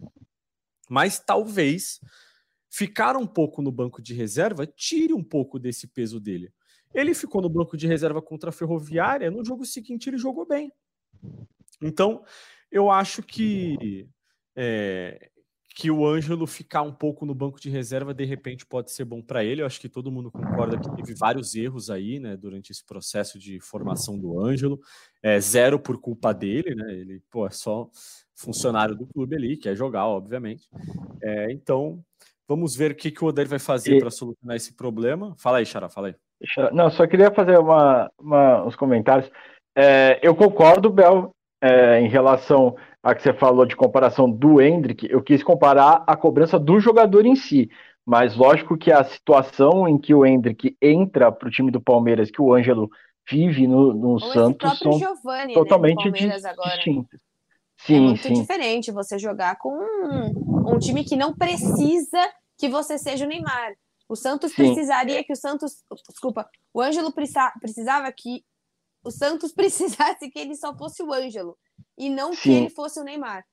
[0.89, 2.01] mas talvez
[2.71, 6.53] ficar um pouco no banco de reserva tire um pouco desse peso dele.
[6.95, 10.71] Ele ficou no banco de reserva contra a Ferroviária, no jogo seguinte ele jogou bem.
[11.81, 12.25] Então,
[12.71, 14.09] eu acho que
[14.57, 15.31] é,
[15.75, 19.23] que o Ângelo ficar um pouco no banco de reserva de repente pode ser bom
[19.23, 19.63] para ele.
[19.63, 23.39] Eu acho que todo mundo concorda que teve vários erros aí, né, durante esse processo
[23.39, 24.81] de formação do Ângelo.
[25.23, 26.93] É, zero por culpa dele, né?
[26.93, 27.89] Ele, pô, é só
[28.35, 30.69] funcionário do clube ali, quer jogar, obviamente.
[31.23, 32.03] É, então,
[32.47, 34.01] vamos ver o que, que o Odair vai fazer e...
[34.01, 35.35] para solucionar esse problema.
[35.39, 36.15] Fala aí, Xará, fala aí.
[36.73, 39.31] Não, só queria fazer uma, uma uns comentários.
[39.77, 41.31] É, eu concordo, Bel,
[41.63, 46.17] é, em relação a que você falou de comparação do Hendrick, eu quis comparar a
[46.17, 47.69] cobrança do jogador em si.
[48.05, 52.31] Mas lógico que a situação em que o Hendrick entra para o time do Palmeiras,
[52.31, 52.91] que o Ângelo
[53.29, 57.21] vive no, no Santos, são Giovani, né, totalmente né, distintas.
[57.79, 58.35] Sim, é muito sim.
[58.35, 62.19] diferente você jogar com um, um, time que não precisa
[62.57, 63.73] que você seja o Neymar.
[64.09, 64.57] O Santos sim.
[64.65, 65.85] precisaria que o Santos.
[66.09, 68.45] Desculpa, o Ângelo precisava que
[69.05, 71.57] o Santos precisasse que ele só fosse o Ângelo
[71.99, 72.41] e não Sim.
[72.41, 73.45] que ele fosse o Neymar.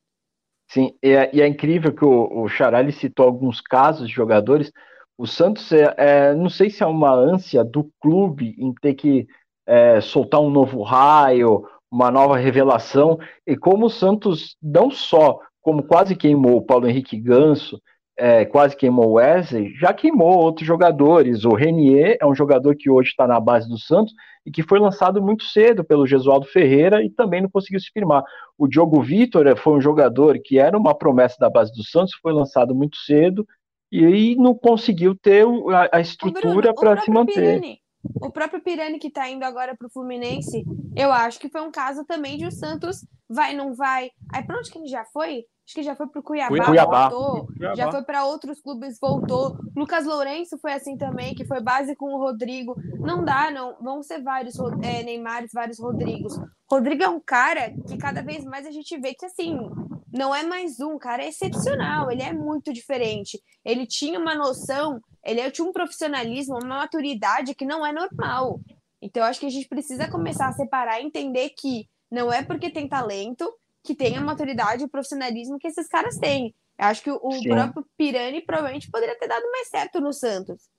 [0.72, 4.72] Sim, e é, e é incrível que o, o Charali citou alguns casos de jogadores.
[5.18, 9.28] O Santos, é, é, não sei se é uma ânsia do clube em ter que
[9.68, 15.84] é, soltar um novo raio, uma nova revelação, e como o Santos não só, como
[15.84, 17.82] quase queimou o Paulo Henrique Ganso,
[18.20, 21.46] é, quase queimou o Wesley, já queimou outros jogadores.
[21.46, 24.14] O Renier é um jogador que hoje está na base do Santos
[24.46, 28.24] e que foi lançado muito cedo pelo Gesualdo Ferreira e também não conseguiu se firmar.
[28.58, 32.14] O Diogo Vitor é, foi um jogador que era uma promessa da base do Santos,
[32.22, 33.48] foi lançado muito cedo
[33.92, 37.34] e não conseguiu ter a, a estrutura para se manter.
[37.34, 37.80] Pirani,
[38.22, 40.64] o próprio Pirani que está indo agora para o Fluminense,
[40.96, 44.12] eu acho que foi um caso também de o Santos vai, não vai.
[44.34, 45.46] Aí para onde que ele já foi?
[45.70, 47.76] Acho que já foi para o Cuiabá, Cuiabá, voltou, Cuiabá.
[47.76, 49.56] já foi para outros clubes, voltou.
[49.76, 52.76] Lucas Lourenço foi assim também, que foi base com o Rodrigo.
[53.00, 53.78] Não dá, não.
[53.80, 56.40] Vão ser vários é, Neymares, vários Rodrigos.
[56.68, 59.60] Rodrigo é um cara que cada vez mais a gente vê que assim
[60.12, 63.40] não é mais um, cara é excepcional, ele é muito diferente.
[63.64, 68.60] Ele tinha uma noção, ele tinha um profissionalismo, uma maturidade que não é normal.
[69.00, 72.44] Então, eu acho que a gente precisa começar a separar e entender que não é
[72.44, 73.48] porque tem talento
[73.84, 76.54] que tem a maturidade e o profissionalismo que esses caras têm.
[76.78, 80.70] Eu acho que o, próprio Pirani provavelmente poderia ter dado mais certo no Santos.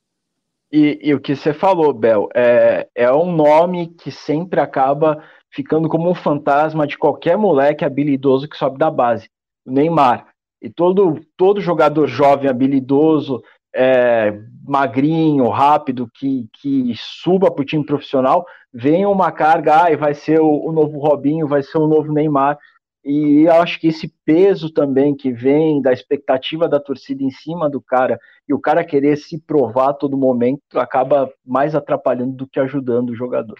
[0.72, 5.88] E, e, o que você falou, Bel, é, é um nome que sempre acaba ficando
[5.88, 9.28] como um fantasma de qualquer moleque habilidoso que sobe da base.
[9.66, 10.28] O Neymar.
[10.62, 13.42] E todo, todo jogador jovem, habilidoso,
[13.74, 20.14] é, magrinho, rápido, que, que suba para o time profissional, vem uma carga, ah, vai
[20.14, 22.58] ser o, o novo Robinho, vai ser o novo Neymar.
[23.02, 27.80] E acho que esse peso também que vem da expectativa da torcida em cima do
[27.80, 32.60] cara e o cara querer se provar a todo momento acaba mais atrapalhando do que
[32.60, 33.58] ajudando o jogador.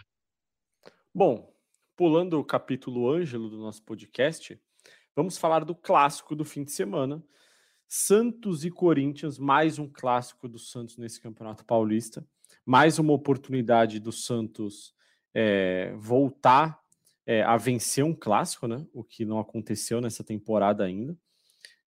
[1.15, 1.51] Bom,
[1.97, 4.61] pulando o capítulo Ângelo do nosso podcast,
[5.17, 7.23] vamos falar do clássico do fim de semana.
[7.89, 12.25] Santos e Corinthians, mais um clássico do Santos nesse Campeonato Paulista,
[12.65, 14.95] mais uma oportunidade do Santos
[15.35, 16.80] é, voltar
[17.31, 18.85] é, a vencer um clássico, né?
[18.93, 21.17] O que não aconteceu nessa temporada ainda.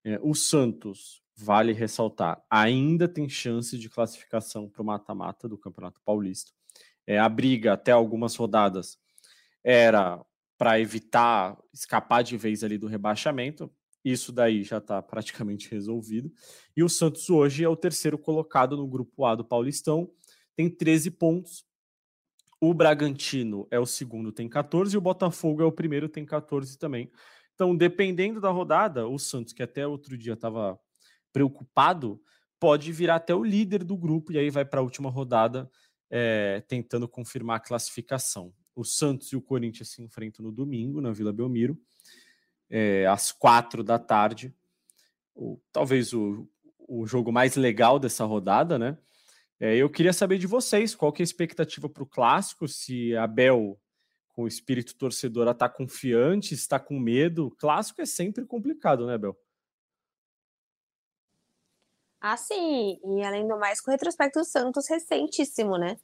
[0.01, 5.99] É, o Santos, vale ressaltar, ainda tem chance de classificação para o mata-mata do Campeonato
[6.06, 6.53] Paulista.
[7.06, 8.97] É, a briga até algumas rodadas
[9.62, 10.25] era
[10.58, 13.69] para evitar escapar de vez ali do rebaixamento.
[14.01, 16.32] Isso daí já está praticamente resolvido.
[16.73, 20.10] E o Santos hoje é o terceiro colocado no grupo A do Paulistão,
[20.56, 21.65] tem 13 pontos,
[22.65, 26.78] o Bragantino é o segundo, tem 14, e o Botafogo é o primeiro, tem 14
[26.78, 27.12] também.
[27.54, 30.80] Então, dependendo da rodada, o Santos, que até outro dia estava
[31.34, 32.21] preocupado,
[32.58, 35.69] pode virar até o líder do grupo e aí vai para a última rodada
[36.10, 38.54] é, tentando confirmar a classificação.
[38.73, 41.78] O Santos e o Corinthians se enfrentam no domingo, na Vila Belmiro,
[42.69, 44.56] é, às quatro da tarde.
[45.69, 46.47] Talvez o,
[46.88, 48.97] o jogo mais legal dessa rodada, né?
[49.63, 53.15] É, eu queria saber de vocês qual que é a expectativa para o clássico, se
[53.15, 53.80] a Bel,
[54.34, 57.49] com o espírito torcedor, está confiante, está com medo.
[57.58, 59.38] Clássico é sempre complicado, né, Bel?
[62.19, 62.99] Ah, sim.
[63.06, 65.97] E além do mais, com o retrospecto do Santos recentíssimo, né?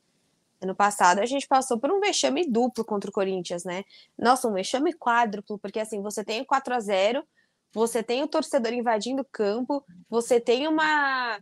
[0.62, 3.84] Ano passado a gente passou por um vexame duplo contra o Corinthians, né?
[4.18, 7.28] Nossa, um vexame quádruplo, porque assim, você tem o 4 a 0
[7.74, 11.40] você tem o torcedor invadindo o campo, você tem uma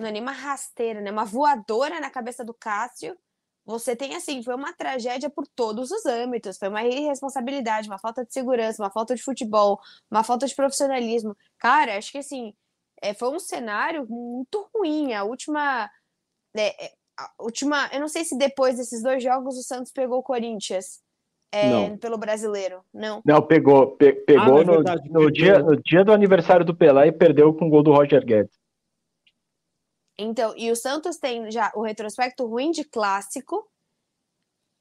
[0.00, 1.10] não é nem uma rasteira, né?
[1.10, 3.16] Uma voadora na cabeça do Cássio.
[3.64, 8.24] Você tem assim, foi uma tragédia por todos os âmbitos, foi uma irresponsabilidade, uma falta
[8.24, 9.78] de segurança, uma falta de futebol,
[10.10, 11.36] uma falta de profissionalismo.
[11.58, 12.54] Cara, acho que assim,
[13.00, 15.12] é, foi um cenário muito ruim.
[15.12, 15.88] A última.
[16.56, 17.88] É, é, a última.
[17.92, 21.00] Eu não sei se depois desses dois jogos o Santos pegou o Corinthians.
[21.52, 23.20] é, pelo brasileiro, não?
[23.24, 23.96] Não, pegou.
[23.96, 25.30] Pe pegou ah, é no, verdade, no pegou.
[25.30, 28.59] Dia, no dia do aniversário do Pelé e perdeu com o gol do Roger Guedes.
[30.22, 33.66] Então, e o Santos tem já o retrospecto ruim de clássico.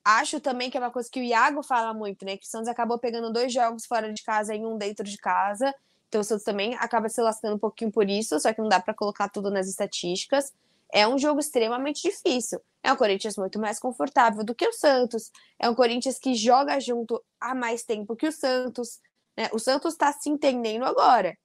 [0.04, 2.36] Acho também que é uma coisa que o Iago fala muito, né?
[2.36, 5.74] Que o Santos acabou pegando dois jogos fora de casa e um dentro de casa.
[6.10, 8.82] Então o Santos também acaba se lascando um pouquinho por isso, só que não dá
[8.82, 10.52] para colocar tudo nas estatísticas.
[10.92, 12.60] É um jogo extremamente difícil.
[12.84, 15.32] É um Corinthians muito mais confortável do que o Santos.
[15.58, 19.00] É um Corinthians que joga junto há mais tempo que o Santos.
[19.38, 19.50] Né?
[19.54, 21.38] O Santos está se entendendo agora.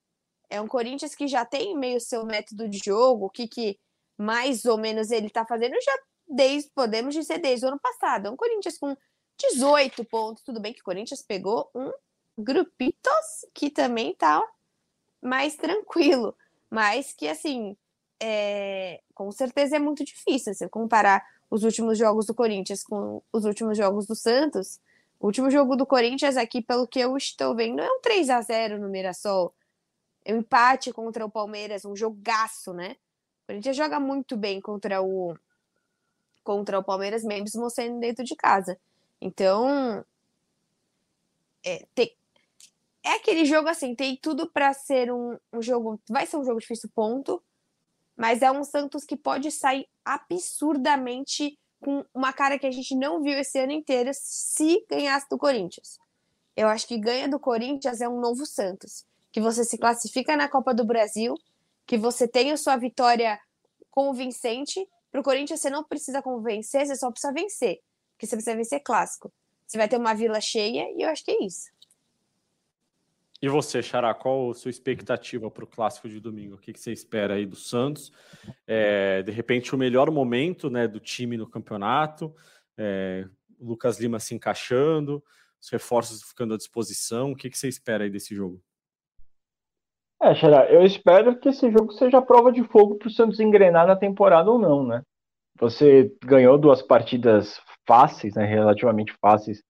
[0.49, 3.79] É um Corinthians que já tem meio seu método de jogo, o que, que
[4.17, 8.27] mais ou menos ele está fazendo já desde, podemos dizer, desde o ano passado.
[8.27, 8.97] É um Corinthians com
[9.39, 10.43] 18 pontos.
[10.45, 11.93] Tudo bem que o Corinthians pegou um
[12.37, 14.43] grupitos que também tá
[15.23, 16.37] mais tranquilo,
[16.71, 17.77] mas que assim
[18.21, 23.45] é, com certeza é muito difícil você comparar os últimos jogos do Corinthians com os
[23.45, 24.81] últimos jogos do Santos.
[25.21, 28.41] O último jogo do Corinthians aqui, pelo que eu estou vendo, é um 3 a
[28.41, 29.55] 0 no Mirassol.
[30.27, 32.97] Um empate contra o Palmeiras, um jogaço, né?
[33.43, 35.37] O Corinthians joga muito bem contra o
[36.43, 38.79] contra o Palmeiras, mesmo sendo dentro de casa.
[39.19, 40.05] Então,
[41.65, 42.15] é, tem,
[43.03, 45.99] é aquele jogo assim, tem tudo para ser um, um jogo.
[46.09, 47.43] Vai ser um jogo difícil, ponto
[48.17, 53.23] mas é um Santos que pode sair absurdamente com uma cara que a gente não
[53.23, 55.99] viu esse ano inteiro se ganhasse do Corinthians.
[56.57, 59.05] Eu acho que ganha do Corinthians é um novo Santos,
[59.35, 61.35] que você se classifica na Copa do Brasil,
[61.85, 63.37] que você tem a sua vitória
[63.91, 64.89] convincente.
[65.11, 67.81] Para o Corinthians você não precisa convencer, você só precisa vencer,
[68.13, 69.33] porque você precisa vencer clássico.
[69.67, 71.69] Você vai ter uma vila cheia e eu acho que é isso.
[73.43, 76.55] E você, Xará, qual a sua expectativa para o clássico de domingo?
[76.55, 78.13] O que, você espera aí do Santos?
[78.69, 82.33] É, de repente, o melhor momento né, do time no campeonato,
[82.79, 83.27] é,
[83.59, 85.25] Lucas Lima se encaixando,
[85.61, 87.33] os reforços ficando à disposição.
[87.33, 88.63] O que você espera aí desse jogo?
[90.25, 93.87] É, Xará, eu espero que esse jogo seja prova de fogo para o Santos engrenar
[93.87, 95.03] na temporada ou não, né?
[95.61, 99.63] Você ganhou duas partidas fáceis, né, relativamente fáceis,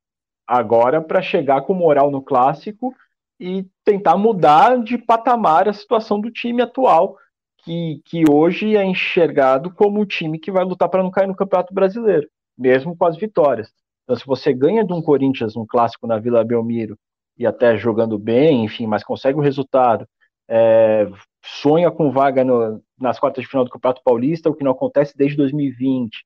[0.46, 2.94] agora para chegar com moral no clássico
[3.40, 7.16] e tentar mudar de patamar a situação do time atual,
[7.64, 11.34] que, que hoje é enxergado como o time que vai lutar para não cair no
[11.34, 13.72] Campeonato Brasileiro, mesmo com as vitórias.
[14.04, 16.96] Então, se você ganha de um Corinthians um clássico na Vila Belmiro
[17.36, 20.06] e até jogando bem, enfim, mas consegue o resultado,
[20.48, 21.08] é,
[21.44, 25.16] sonha com vaga no, nas quartas de final do Campeonato Paulista, o que não acontece
[25.16, 26.24] desde 2020.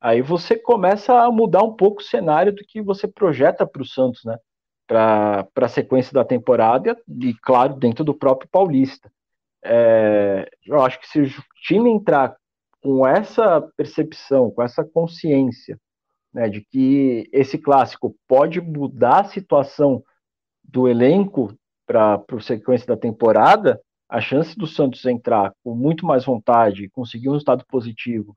[0.00, 3.86] Aí você começa a mudar um pouco o cenário do que você projeta para o
[3.86, 4.36] Santos, né?
[4.86, 9.10] para a sequência da temporada e, claro, dentro do próprio Paulista.
[9.64, 11.28] É, eu acho que se o
[11.66, 12.36] time entrar
[12.80, 15.76] com essa percepção, com essa consciência
[16.32, 20.04] né, de que esse clássico pode mudar a situação
[20.62, 21.52] do elenco
[21.86, 27.28] para a sequência da temporada, a chance do Santos entrar com muito mais vontade, conseguir
[27.28, 28.36] um resultado positivo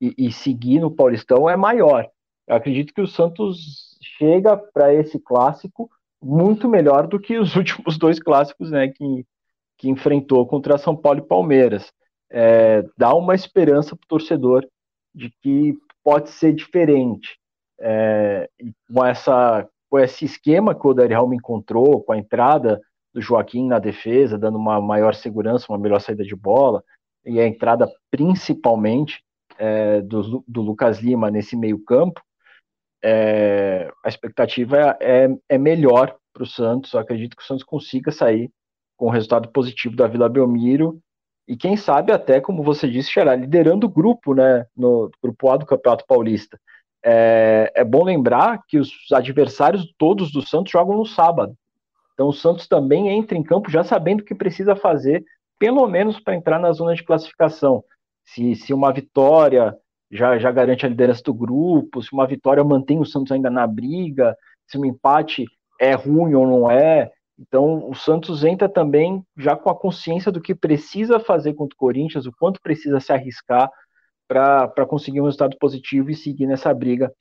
[0.00, 2.08] e, e seguir no Paulistão é maior.
[2.46, 5.90] Eu acredito que o Santos chega para esse clássico
[6.22, 9.26] muito melhor do que os últimos dois clássicos né, que,
[9.78, 11.92] que enfrentou contra São Paulo e Palmeiras.
[12.30, 14.66] É, dá uma esperança para o torcedor
[15.14, 17.38] de que pode ser diferente.
[17.78, 18.48] É,
[18.92, 22.80] com, essa, com esse esquema que o Odair me encontrou, com a entrada
[23.14, 26.82] do Joaquim na defesa, dando uma maior segurança, uma melhor saída de bola,
[27.24, 29.22] e a entrada principalmente
[29.56, 32.20] é, do, do Lucas Lima nesse meio campo,
[33.04, 36.92] é, a expectativa é, é melhor para o Santos.
[36.92, 38.50] Eu acredito que o Santos consiga sair
[38.96, 40.98] com o resultado positivo da Vila Belmiro
[41.46, 45.56] e quem sabe até, como você disse, Xará, liderando o grupo, né, no grupo A
[45.56, 46.58] do Campeonato Paulista.
[47.04, 51.54] É, é bom lembrar que os adversários todos do Santos jogam no sábado.
[52.14, 55.24] Então o Santos também entra em campo já sabendo o que precisa fazer,
[55.58, 57.84] pelo menos para entrar na zona de classificação.
[58.24, 59.76] Se, se uma vitória
[60.10, 63.66] já, já garante a liderança do grupo, se uma vitória mantém o Santos ainda na
[63.66, 64.36] briga,
[64.66, 65.44] se um empate
[65.80, 67.10] é ruim ou não é.
[67.38, 71.78] Então, o Santos entra também já com a consciência do que precisa fazer contra o
[71.78, 73.68] Corinthians, o quanto precisa se arriscar
[74.26, 77.12] para conseguir um resultado positivo e seguir nessa briga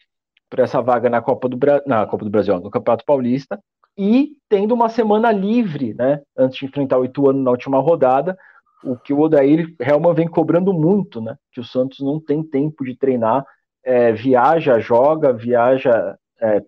[0.50, 3.60] para essa vaga na Copa do, Bra na Copa do Brasil, no Campeonato Paulista,
[3.98, 8.38] e tendo uma semana livre, né, antes de enfrentar o Ituano na última rodada,
[8.84, 11.38] o que o Odair Helman vem cobrando muito, né?
[11.52, 13.46] Que o Santos não tem tempo de treinar,
[13.84, 16.62] é, viaja, joga, viaja, é,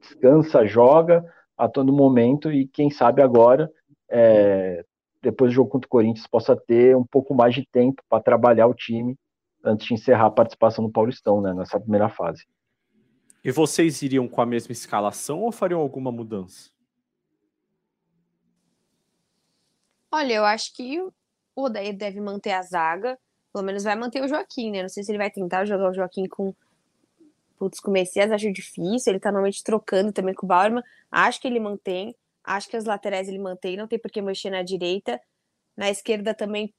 [0.00, 1.24] descansa, joga
[1.56, 3.70] a todo momento e quem sabe agora,
[4.10, 4.82] é,
[5.22, 8.66] depois do jogo contra o Corinthians, possa ter um pouco mais de tempo para trabalhar
[8.66, 9.16] o time
[9.64, 11.52] antes de encerrar a participação no Paulistão, né?
[11.54, 12.46] Nessa primeira fase.
[13.44, 16.70] E vocês iriam com a mesma escalação ou fariam alguma mudança?
[20.10, 21.12] Olha, eu acho que o
[21.56, 23.18] Odair deve manter a zaga.
[23.52, 24.82] Pelo menos vai manter o Joaquim, né?
[24.82, 26.54] Não sei se ele vai tentar jogar o Joaquim com.
[27.58, 29.12] Putz, com o Messias, acho difícil.
[29.12, 30.82] Ele tá normalmente trocando também com o Bauerman.
[31.10, 32.14] Acho que ele mantém.
[32.44, 33.76] Acho que as laterais ele mantém.
[33.76, 35.20] Não tem por que mexer na direita.
[35.76, 36.74] Na esquerda também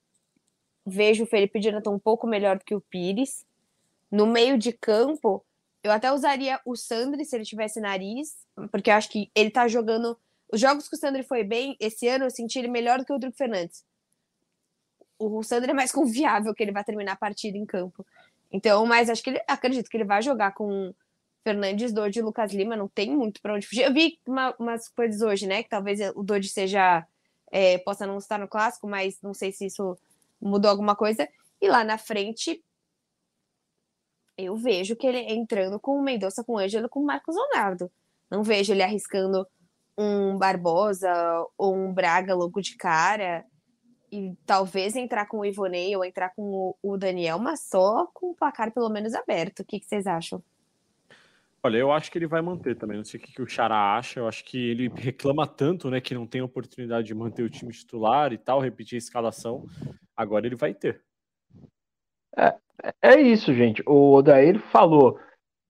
[0.85, 3.45] vejo o Felipe Jonathan um pouco melhor do que o Pires.
[4.11, 5.43] No meio de campo,
[5.83, 8.37] eu até usaria o Sandri se ele tivesse nariz,
[8.71, 10.17] porque eu acho que ele tá jogando.
[10.51, 13.11] Os jogos que o Sandri foi bem, esse ano eu senti ele melhor do que
[13.11, 13.83] o Rodrigo Fernandes.
[15.17, 18.05] O Sandri é mais confiável que ele vai terminar a partida em campo.
[18.51, 20.93] Então, mas acho que ele acredito que ele vai jogar com
[21.43, 23.83] Fernandes, Dodge e Lucas Lima, não tem muito para onde fugir.
[23.83, 25.63] Eu vi uma, umas coisas hoje, né?
[25.63, 27.05] Que talvez o Dodge seja.
[27.51, 29.95] É, possa não estar no clássico, mas não sei se isso
[30.43, 31.27] mudou alguma coisa.
[31.61, 32.63] E lá na frente,
[34.37, 37.91] eu vejo que ele entrando com o Mendonça, com o Ângelo, com o Marcos Leonardo.
[38.29, 39.47] Não vejo ele arriscando
[39.97, 41.11] um Barbosa
[41.57, 43.45] ou um Braga logo de cara.
[44.11, 48.35] E talvez entrar com o Ivonei ou entrar com o, Daniel, mas só com o
[48.35, 49.61] placar pelo menos aberto.
[49.61, 50.43] O que, que vocês acham?
[51.65, 52.97] Olha, eu acho que ele vai manter também.
[52.97, 54.19] Não sei o que, que o Xará acha.
[54.19, 57.71] Eu acho que ele reclama tanto, né, que não tem oportunidade de manter o time
[57.71, 59.65] titular e tal, repetir a escalação.
[60.15, 61.01] Agora ele vai ter.
[62.37, 62.55] É,
[63.01, 63.81] é isso, gente.
[63.87, 65.17] O Odair falou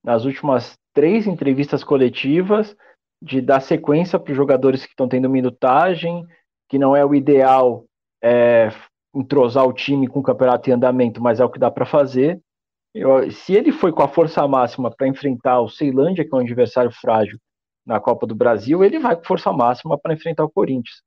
[0.04, 2.76] nas últimas três entrevistas coletivas
[3.22, 6.26] de dar sequência para os jogadores que estão tendo minutagem,
[6.68, 7.86] que não é o ideal
[8.22, 8.70] é,
[9.14, 12.41] entrosar o time com o campeonato em andamento, mas é o que dá para fazer.
[12.94, 16.41] Eu, se ele foi com a força máxima para enfrentar o Ceilândia, que é um
[16.41, 17.39] adversário frágil
[17.86, 21.02] na Copa do Brasil, ele vai com força máxima para enfrentar o Corinthians.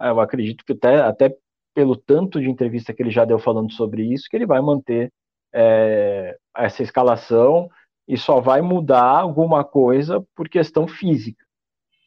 [0.00, 1.34] Eu acredito que até, até
[1.74, 5.10] pelo tanto de entrevista que ele já deu falando sobre isso, que ele vai manter
[5.52, 7.68] é, essa escalação
[8.06, 11.44] e só vai mudar alguma coisa por questão física.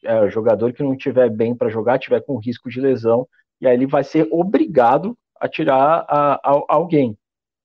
[0.04, 3.26] É, o jogador que não tiver bem para jogar, tiver com risco de lesão,
[3.60, 7.16] e aí ele vai ser obrigado a tirar a, a, alguém.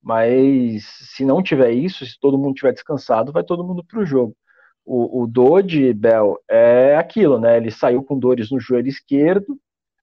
[0.02, 0.86] Mas
[1.16, 4.36] se não tiver isso, se todo mundo tiver descansado, vai todo mundo para o jogo.
[4.92, 7.58] O, Dodi, Bel, é aquilo, né?
[7.58, 9.56] Ele saiu com dores no joelho esquerdo,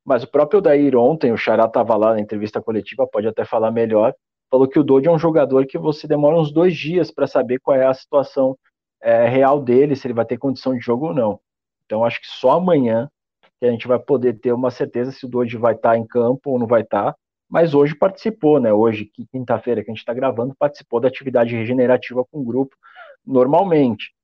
[0.05, 3.73] mas o próprio Dair ontem, o Xará estava lá na entrevista coletiva, pode até falar
[3.73, 4.15] melhor,
[4.49, 7.59] falou que o Dodi é um jogador que você demora uns dois dias para saber
[7.59, 8.57] qual é a situação
[9.03, 11.41] é, real dele, se ele vai ter condição de jogo ou não.
[11.85, 13.11] Então acho que só amanhã
[13.59, 16.07] que a gente vai poder ter uma certeza se o Dodi vai estar tá em
[16.07, 17.13] campo ou não vai estar.
[17.13, 17.19] Tá.
[17.49, 18.73] Mas hoje participou, né?
[18.73, 22.77] Hoje, quinta-feira que a gente está gravando, participou da atividade regenerativa com o grupo
[23.25, 24.15] normalmente.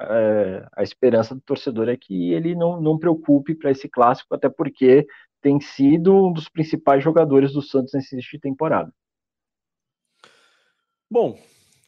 [0.00, 4.48] É, a esperança do torcedor é que ele não, não preocupe para esse clássico, até
[4.48, 5.06] porque
[5.40, 8.92] tem sido um dos principais jogadores do Santos nesse início de temporada.
[11.10, 11.38] Bom,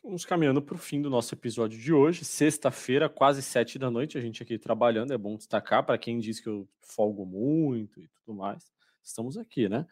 [0.03, 2.25] vamos caminhando para o fim do nosso episódio de hoje.
[2.25, 5.13] Sexta-feira, quase sete da noite, a gente aqui trabalhando.
[5.13, 8.65] É bom destacar para quem diz que eu folgo muito e tudo mais.
[9.03, 9.87] Estamos aqui, né?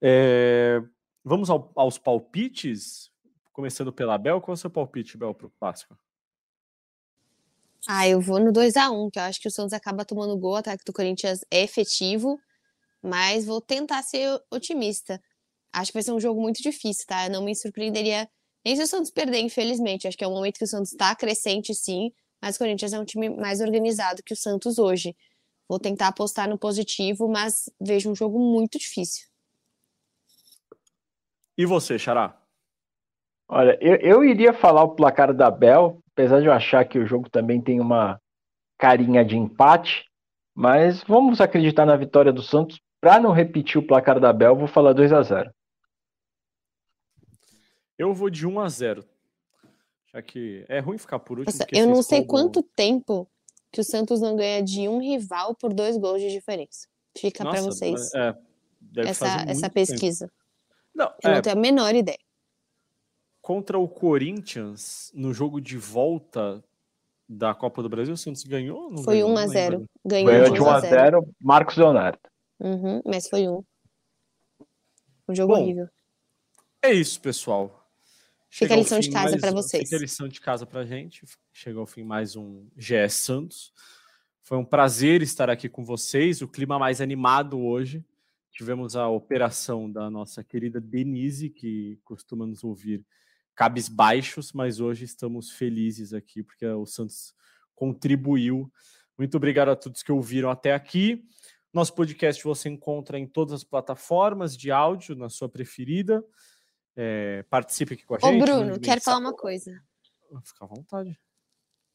[0.00, 0.82] É...
[1.24, 3.10] Vamos ao, aos palpites.
[3.52, 5.98] Começando pela Bel, qual é o seu palpite, Bel, para o Páscoa?
[7.86, 10.36] Ah, eu vou no 2 a 1 que eu acho que o Santos acaba tomando
[10.36, 12.38] gol, o ataque do Corinthians é efetivo,
[13.02, 15.20] mas vou tentar ser otimista.
[15.72, 17.26] Acho que vai ser um jogo muito difícil, tá?
[17.26, 18.28] Eu não me surpreenderia
[18.64, 20.06] nem se o Santos perder, infelizmente.
[20.06, 23.00] Acho que é um momento que o Santos está crescente, sim, mas o Corinthians é
[23.00, 25.16] um time mais organizado que o Santos hoje.
[25.68, 29.29] Vou tentar apostar no positivo, mas vejo um jogo muito difícil.
[31.60, 32.34] E você, Xará?
[33.46, 37.04] Olha, eu, eu iria falar o placar da Bel, apesar de eu achar que o
[37.04, 38.18] jogo também tem uma
[38.78, 40.06] carinha de empate,
[40.54, 42.80] mas vamos acreditar na vitória do Santos.
[42.98, 45.50] Para não repetir o placar da Bel, vou falar 2 a 0
[47.98, 49.04] eu vou de 1 a 0.
[50.14, 51.52] Já que é ruim ficar por último.
[51.52, 53.28] Nossa, eu não sei quanto tempo
[53.70, 56.88] que o Santos não ganha de um rival por dois gols de diferença.
[57.18, 58.34] Fica para vocês é,
[58.96, 60.26] essa, essa pesquisa.
[60.26, 60.39] Tempo.
[60.94, 62.18] Não, eu é, não tenho a menor ideia.
[63.40, 66.62] Contra o Corinthians, no jogo de volta
[67.28, 68.90] da Copa do Brasil, o Santos ganhou?
[69.04, 72.18] foi ganhou, 1 a 0 Ganhou, ganhou de 1 a 0 Marcos Leonardo.
[72.58, 73.62] Uhum, mas foi um.
[75.28, 75.88] Um jogo Bom, horrível.
[76.82, 77.88] É isso, pessoal.
[78.50, 79.84] Fica a lição de casa para vocês.
[79.84, 81.24] Fica a lição de casa para gente.
[81.52, 83.72] Chegou ao fim mais um GS Santos.
[84.42, 86.42] Foi um prazer estar aqui com vocês.
[86.42, 88.04] O clima mais animado hoje.
[88.60, 93.02] Tivemos a operação da nossa querida Denise, que costuma nos ouvir
[93.54, 97.34] cabes baixos, mas hoje estamos felizes aqui porque o Santos
[97.74, 98.70] contribuiu.
[99.16, 101.24] Muito obrigado a todos que ouviram até aqui.
[101.72, 106.22] Nosso podcast você encontra em todas as plataformas de áudio, na sua preferida.
[106.94, 108.42] É, participe aqui com a gente.
[108.42, 109.72] Ô, Bruno, quero falar uma coisa.
[110.44, 111.18] Fica à vontade.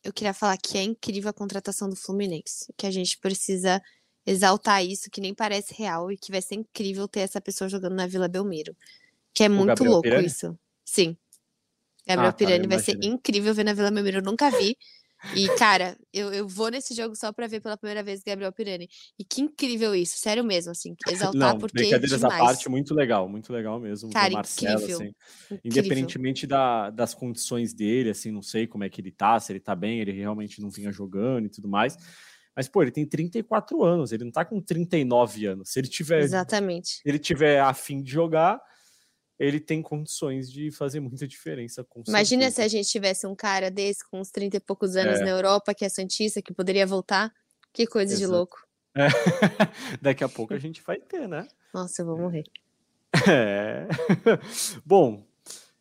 [0.04, 3.80] eu queria falar que é incrível a contratação do Fluminense, que a gente precisa
[4.26, 7.94] exaltar isso, que nem parece real e que vai ser incrível ter essa pessoa jogando
[7.96, 8.76] na Vila Belmiro.
[9.34, 10.26] Que é muito Gabriel louco Pirani?
[10.28, 10.58] isso.
[10.84, 11.16] Sim.
[12.08, 14.18] Gabriel Ah, tá, Pirani eu vai ser incrível ver na Vila Belmiro.
[14.20, 14.78] Eu nunca vi.
[15.34, 18.88] E, cara, eu, eu vou nesse jogo só pra ver pela primeira vez Gabriel Pirani.
[19.18, 20.96] E que incrível isso, sério mesmo, assim.
[21.08, 22.44] Exaltar Não, porque brincadeiras à demais.
[22.46, 24.12] parte, muito legal, muito legal mesmo.
[24.12, 24.96] Cara, o Marcelo, incrível.
[24.98, 25.16] assim,
[25.46, 25.62] Incrível.
[25.64, 29.60] independentemente da- das condições dele, assim, não sei como é que ele tá, se ele
[29.60, 31.98] tá bem, ele realmente não vinha jogando e tudo mais.
[32.56, 35.70] Mas, pô, ele tem 34 anos, ele não tá com 39 anos.
[35.72, 37.02] Se ele tiver, Exatamente.
[37.06, 38.62] ele tiver afim de jogar,
[39.38, 41.84] ele tem condições de fazer muita diferença.
[41.84, 42.66] Com Imagina se certeza.
[42.66, 45.24] a gente tivesse um cara desse com uns 30 e poucos anos É.
[45.26, 47.34] na Europa, que é Santista, que poderia voltar.
[47.74, 48.38] Que coisa de Exato.
[48.38, 48.58] louco.
[48.96, 49.08] É.
[50.02, 51.46] Daqui a pouco a gente vai ter, né?
[51.74, 52.44] Nossa, eu vou morrer.
[53.28, 53.88] É.
[54.86, 55.26] Bom,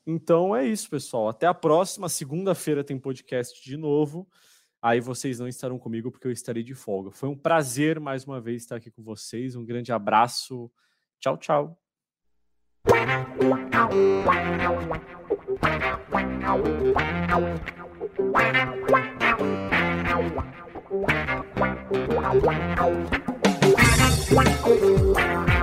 [0.04, 1.28] então é isso, pessoal.
[1.28, 2.08] Até a próxima.
[2.08, 4.28] Segunda-feira tem podcast de novo.
[4.85, 7.11] Aí vocês não estarão comigo porque eu estarei de folga.
[7.11, 9.57] Foi um prazer mais uma vez estar aqui com vocês.
[9.57, 10.70] Um grande abraço.
[11.18, 11.78] Tchau, tchau.
[24.37, 25.53] Wow.